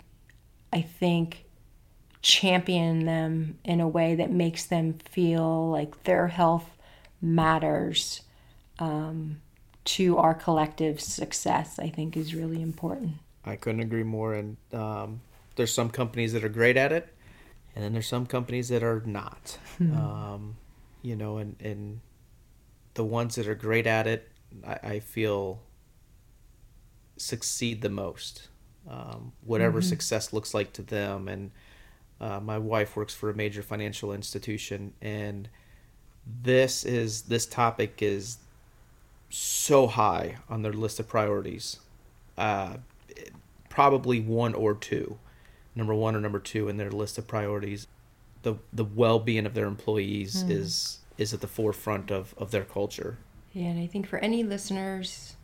I 0.71 0.81
think, 0.81 1.45
champion 2.21 3.05
them 3.05 3.57
in 3.63 3.79
a 3.79 3.87
way 3.87 4.15
that 4.15 4.31
makes 4.31 4.65
them 4.65 4.93
feel 4.93 5.69
like 5.71 6.03
their 6.03 6.27
health 6.27 6.69
matters 7.21 8.21
um, 8.79 9.39
to 9.85 10.17
our 10.17 10.33
collective 10.33 10.99
success, 11.01 11.79
I 11.79 11.89
think 11.89 12.15
is 12.15 12.33
really 12.33 12.61
important. 12.61 13.13
I 13.45 13.55
couldn't 13.55 13.81
agree 13.81 14.03
more. 14.03 14.33
And 14.33 14.57
um, 14.71 15.21
there's 15.55 15.73
some 15.73 15.89
companies 15.89 16.33
that 16.33 16.43
are 16.43 16.49
great 16.49 16.77
at 16.77 16.91
it, 16.91 17.13
and 17.75 17.83
then 17.83 17.93
there's 17.93 18.07
some 18.07 18.25
companies 18.25 18.69
that 18.69 18.83
are 18.83 19.01
not. 19.05 19.57
Mm-hmm. 19.79 19.97
Um, 19.97 20.57
you 21.01 21.15
know, 21.15 21.37
and, 21.37 21.55
and 21.59 21.99
the 22.93 23.03
ones 23.03 23.35
that 23.35 23.47
are 23.47 23.55
great 23.55 23.87
at 23.87 24.07
it, 24.07 24.29
I, 24.65 24.79
I 24.83 24.99
feel 24.99 25.59
succeed 27.17 27.81
the 27.81 27.89
most. 27.89 28.49
Um, 28.89 29.33
whatever 29.43 29.79
mm-hmm. 29.79 29.89
success 29.89 30.33
looks 30.33 30.53
like 30.53 30.73
to 30.73 30.81
them. 30.81 31.27
And 31.27 31.51
uh, 32.19 32.39
my 32.39 32.57
wife 32.57 32.95
works 32.95 33.13
for 33.13 33.29
a 33.29 33.33
major 33.33 33.61
financial 33.61 34.13
institution, 34.13 34.93
and 35.01 35.49
this 36.25 36.85
is 36.85 37.23
this 37.23 37.45
topic 37.45 38.01
is 38.01 38.37
so 39.33 39.87
high 39.87 40.37
on 40.47 40.61
their 40.61 40.73
list 40.73 40.99
of 40.99 41.07
priorities. 41.07 41.79
Uh, 42.37 42.77
probably 43.69 44.19
one 44.19 44.53
or 44.53 44.75
two, 44.75 45.17
number 45.75 45.93
one 45.93 46.15
or 46.15 46.19
number 46.19 46.39
two 46.39 46.69
in 46.69 46.77
their 46.77 46.91
list 46.91 47.17
of 47.17 47.27
priorities. 47.27 47.87
The 48.43 48.55
the 48.71 48.83
well 48.83 49.19
being 49.19 49.45
of 49.45 49.53
their 49.53 49.65
employees 49.65 50.43
mm. 50.43 50.51
is 50.51 50.99
is 51.17 51.33
at 51.33 51.41
the 51.41 51.47
forefront 51.47 52.11
of, 52.11 52.35
of 52.37 52.51
their 52.51 52.63
culture. 52.63 53.17
Yeah, 53.53 53.67
and 53.67 53.79
I 53.79 53.87
think 53.87 54.07
for 54.07 54.19
any 54.19 54.43
listeners, 54.43 55.35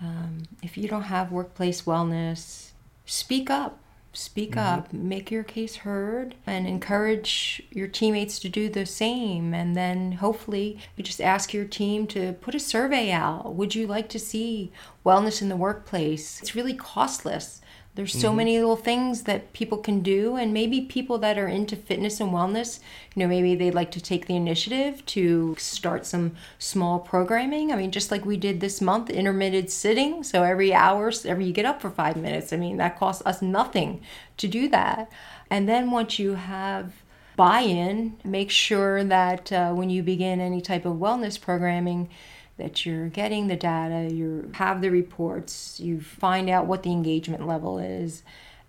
um, 0.00 0.42
if 0.62 0.76
you 0.76 0.88
don't 0.88 1.02
have 1.02 1.32
workplace 1.32 1.82
wellness, 1.82 2.70
speak 3.06 3.50
up 3.50 3.78
Speak 4.12 4.52
mm-hmm. 4.52 4.78
up, 4.78 4.92
make 4.92 5.30
your 5.30 5.44
case 5.44 5.76
heard, 5.76 6.34
and 6.46 6.66
encourage 6.66 7.62
your 7.70 7.86
teammates 7.86 8.38
to 8.40 8.48
do 8.48 8.68
the 8.68 8.86
same. 8.86 9.54
And 9.54 9.76
then 9.76 10.12
hopefully 10.12 10.78
you 10.96 11.04
just 11.04 11.20
ask 11.20 11.52
your 11.52 11.66
team 11.66 12.06
to 12.08 12.32
put 12.34 12.54
a 12.54 12.60
survey 12.60 13.10
out. 13.10 13.54
Would 13.54 13.74
you 13.74 13.86
like 13.86 14.08
to 14.10 14.18
see 14.18 14.72
wellness 15.04 15.42
in 15.42 15.48
the 15.48 15.56
workplace? 15.56 16.40
It's 16.40 16.54
really 16.54 16.74
costless. 16.74 17.60
There's 17.98 18.12
so 18.12 18.28
mm-hmm. 18.28 18.36
many 18.36 18.58
little 18.58 18.76
things 18.76 19.22
that 19.22 19.52
people 19.52 19.78
can 19.78 20.02
do, 20.02 20.36
and 20.36 20.52
maybe 20.52 20.82
people 20.82 21.18
that 21.18 21.36
are 21.36 21.48
into 21.48 21.74
fitness 21.74 22.20
and 22.20 22.30
wellness, 22.30 22.78
you 23.16 23.20
know, 23.20 23.26
maybe 23.26 23.56
they'd 23.56 23.74
like 23.74 23.90
to 23.90 24.00
take 24.00 24.28
the 24.28 24.36
initiative 24.36 25.04
to 25.06 25.56
start 25.58 26.06
some 26.06 26.36
small 26.60 27.00
programming. 27.00 27.72
I 27.72 27.76
mean, 27.76 27.90
just 27.90 28.12
like 28.12 28.24
we 28.24 28.36
did 28.36 28.60
this 28.60 28.80
month, 28.80 29.10
intermittent 29.10 29.72
sitting. 29.72 30.22
So 30.22 30.44
every 30.44 30.72
hour, 30.72 31.10
every 31.24 31.46
you 31.46 31.52
get 31.52 31.66
up 31.66 31.82
for 31.82 31.90
five 31.90 32.16
minutes. 32.16 32.52
I 32.52 32.56
mean, 32.56 32.76
that 32.76 33.00
costs 33.00 33.26
us 33.26 33.42
nothing 33.42 34.00
to 34.36 34.46
do 34.46 34.68
that. 34.68 35.10
And 35.50 35.68
then 35.68 35.90
once 35.90 36.20
you 36.20 36.34
have 36.34 36.92
buy 37.34 37.62
in, 37.62 38.16
make 38.22 38.52
sure 38.52 39.02
that 39.02 39.50
uh, 39.50 39.72
when 39.72 39.90
you 39.90 40.04
begin 40.04 40.40
any 40.40 40.60
type 40.60 40.84
of 40.84 40.98
wellness 40.98 41.40
programming, 41.40 42.10
that 42.58 42.84
you're 42.84 43.08
getting 43.08 43.46
the 43.46 43.56
data, 43.56 44.12
you 44.12 44.50
have 44.54 44.80
the 44.80 44.90
reports, 44.90 45.80
you 45.80 46.00
find 46.00 46.50
out 46.50 46.66
what 46.66 46.82
the 46.82 46.90
engagement 46.90 47.46
level 47.46 47.78
is, 47.78 48.22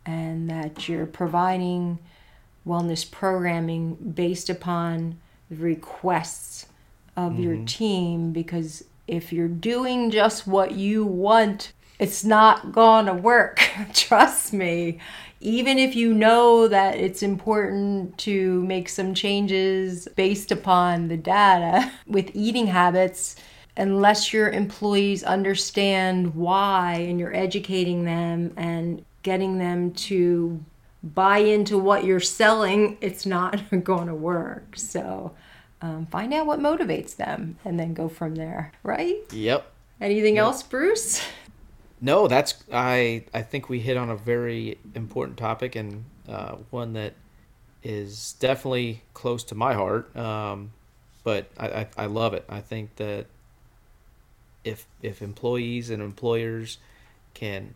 and 0.06 0.49
that 0.49 0.88
you're 0.88 1.08
providing 1.08 1.99
wellness 2.65 3.10
programming 3.10 3.95
based 3.95 4.49
upon 4.49 5.19
the 5.49 5.56
requests 5.58 6.67
of 7.17 7.34
mm-hmm. 7.34 7.43
your 7.43 7.65
team. 7.65 8.32
Because 8.32 8.84
if 9.08 9.34
you're 9.34 9.47
doing 9.47 10.12
just 10.12 10.45
what 10.45 10.73
you 10.73 11.04
want, 11.04 11.73
it's 11.97 12.23
not 12.23 12.71
gonna 12.71 13.13
work. 13.13 13.60
Trust 13.93 14.54
me. 14.54 14.99
Even 15.41 15.80
if 15.80 15.95
you 15.95 16.13
know 16.13 16.67
that 16.67 16.97
it's 16.97 17.23
important 17.23 18.17
to 18.19 18.62
make 18.63 18.89
some 18.89 19.13
changes 19.13 20.08
based 20.15 20.52
upon 20.52 21.08
the 21.08 21.17
data 21.17 21.91
with 22.08 22.30
eating 22.34 22.67
habits, 22.67 23.36
unless 23.80 24.34
your 24.34 24.50
employees 24.50 25.24
understand 25.24 26.36
why 26.36 26.96
and 26.96 27.20
you're 27.20 27.36
educating 27.36 28.04
them 28.04 28.54
and 28.58 29.04
getting 29.24 29.58
them 29.58 29.92
to 29.94 30.63
buy 31.02 31.38
into 31.39 31.78
what 31.78 32.04
you're 32.04 32.20
selling, 32.20 32.98
it's 33.00 33.26
not 33.26 33.62
going 33.84 34.08
to 34.08 34.13
work. 34.13 34.76
So 34.76 35.34
um, 35.82 36.06
find 36.08 36.34
out 36.34 36.46
what 36.46 36.60
motivates 36.60 37.15
them 37.15 37.58
and 37.63 37.80
then 37.80 37.94
go 37.94 38.10
from 38.10 38.36
there, 38.36 38.74
right? 38.84 39.18
Yep. 39.32 39.72
Anything 40.02 40.36
yep. 40.36 40.44
else, 40.44 40.63
Bruce? 40.63 41.22
No, 42.02 42.28
that's 42.28 42.63
I. 42.72 43.26
I 43.34 43.42
think 43.42 43.68
we 43.68 43.80
hit 43.80 43.98
on 43.98 44.10
a 44.10 44.15
very 44.15 44.78
important 44.96 45.38
topic 45.38 45.76
and 45.76 46.06
uh, 46.30 46.56
one 46.70 46.94
that 46.94 47.13
is 47.84 48.34
definitely 48.39 49.02
close 49.13 49.44
to 49.46 49.56
my 49.56 49.74
heart. 49.74 50.15
Um, 50.15 50.72
but 51.26 51.52
I, 51.58 51.68
I, 51.68 51.88
I 51.98 52.06
love 52.06 52.34
it. 52.34 52.46
I 52.48 52.62
think 52.62 52.96
that 52.96 53.26
if 54.63 54.86
if 55.02 55.22
employees 55.22 55.89
and 55.89 56.02
employers 56.02 56.78
can 57.34 57.76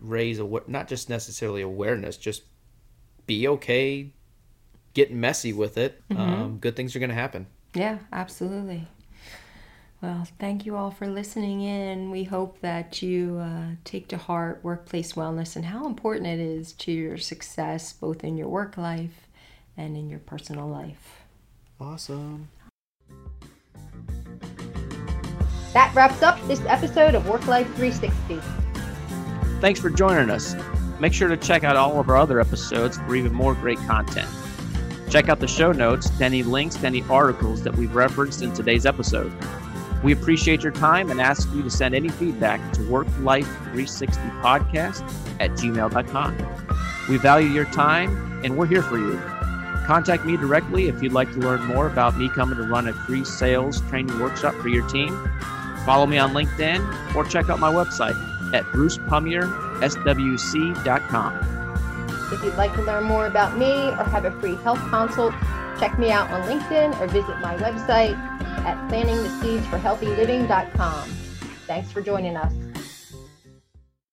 raise 0.00 0.38
a 0.38 0.60
not 0.66 0.88
just 0.88 1.08
necessarily 1.08 1.62
awareness, 1.62 2.16
just 2.16 2.42
be 3.26 3.46
okay 3.48 4.10
getting 4.94 5.20
messy 5.20 5.52
with 5.52 5.78
it. 5.78 6.02
Mm-hmm. 6.10 6.20
Um, 6.20 6.58
good 6.58 6.74
things 6.74 6.96
are 6.96 6.98
going 6.98 7.10
to 7.10 7.14
happen. 7.14 7.46
Yeah, 7.74 7.98
absolutely. 8.12 8.88
Well, 10.00 10.26
thank 10.38 10.64
you 10.64 10.76
all 10.76 10.90
for 10.90 11.08
listening 11.08 11.60
in. 11.60 12.10
We 12.10 12.24
hope 12.24 12.60
that 12.60 13.02
you 13.02 13.38
uh, 13.38 13.74
take 13.84 14.08
to 14.08 14.16
heart 14.16 14.60
workplace 14.62 15.14
wellness 15.14 15.56
and 15.56 15.64
how 15.64 15.86
important 15.86 16.26
it 16.28 16.38
is 16.38 16.72
to 16.74 16.92
your 16.92 17.18
success, 17.18 17.92
both 17.92 18.22
in 18.22 18.36
your 18.36 18.48
work 18.48 18.76
life 18.76 19.26
and 19.76 19.96
in 19.96 20.08
your 20.08 20.20
personal 20.20 20.68
life. 20.68 21.22
Awesome. 21.80 22.48
That 25.74 25.94
wraps 25.94 26.22
up 26.22 26.40
this 26.48 26.62
episode 26.66 27.14
of 27.14 27.28
Work 27.28 27.46
Life 27.46 27.66
360. 27.76 28.40
Thanks 29.60 29.78
for 29.80 29.90
joining 29.90 30.30
us. 30.30 30.56
Make 30.98 31.12
sure 31.12 31.28
to 31.28 31.36
check 31.36 31.62
out 31.62 31.76
all 31.76 32.00
of 32.00 32.08
our 32.08 32.16
other 32.16 32.40
episodes 32.40 32.96
for 32.98 33.14
even 33.14 33.34
more 33.34 33.54
great 33.54 33.78
content. 33.80 34.30
Check 35.10 35.28
out 35.28 35.40
the 35.40 35.48
show 35.48 35.72
notes 35.72 36.10
any 36.20 36.42
links 36.42 36.82
any 36.82 37.02
articles 37.04 37.62
that 37.62 37.76
we've 37.76 37.94
referenced 37.94 38.42
in 38.42 38.52
today's 38.52 38.84
episode. 38.86 39.32
We 40.02 40.12
appreciate 40.12 40.62
your 40.62 40.72
time 40.72 41.10
and 41.10 41.20
ask 41.20 41.52
you 41.52 41.62
to 41.62 41.70
send 41.70 41.94
any 41.94 42.08
feedback 42.08 42.72
to 42.74 42.80
worklife360podcast 42.82 45.02
at 45.40 45.50
gmail.com. 45.52 46.36
We 47.08 47.16
value 47.18 47.48
your 47.48 47.64
time 47.66 48.40
and 48.44 48.56
we're 48.56 48.66
here 48.66 48.82
for 48.82 48.98
you. 48.98 49.20
Contact 49.86 50.24
me 50.24 50.36
directly 50.36 50.88
if 50.88 51.00
you'd 51.02 51.12
like 51.12 51.32
to 51.32 51.38
learn 51.38 51.64
more 51.64 51.86
about 51.86 52.16
me 52.16 52.28
coming 52.28 52.58
to 52.58 52.64
run 52.64 52.88
a 52.88 52.92
free 52.92 53.24
sales 53.24 53.80
training 53.88 54.18
workshop 54.20 54.54
for 54.56 54.68
your 54.68 54.86
team. 54.88 55.30
Follow 55.84 56.06
me 56.06 56.18
on 56.18 56.32
LinkedIn 56.32 57.14
or 57.14 57.24
check 57.24 57.48
out 57.48 57.58
my 57.58 57.72
website 57.72 58.14
at 58.54 58.64
brucepumierswc.com. 58.66 61.54
If 62.32 62.44
you'd 62.44 62.56
like 62.56 62.74
to 62.74 62.82
learn 62.82 63.04
more 63.04 63.26
about 63.26 63.56
me 63.56 63.72
or 63.72 64.04
have 64.04 64.26
a 64.26 64.30
free 64.40 64.56
health 64.56 64.80
consult, 64.90 65.32
check 65.78 65.98
me 65.98 66.10
out 66.10 66.30
on 66.30 66.42
LinkedIn 66.42 67.00
or 67.00 67.06
visit 67.06 67.40
my 67.40 67.56
website 67.56 68.18
at 68.64 68.76
planningtheseedsforhealthyliving.com. 68.90 71.08
Thanks 71.66 71.90
for 71.90 72.02
joining 72.02 72.36
us. 72.36 72.52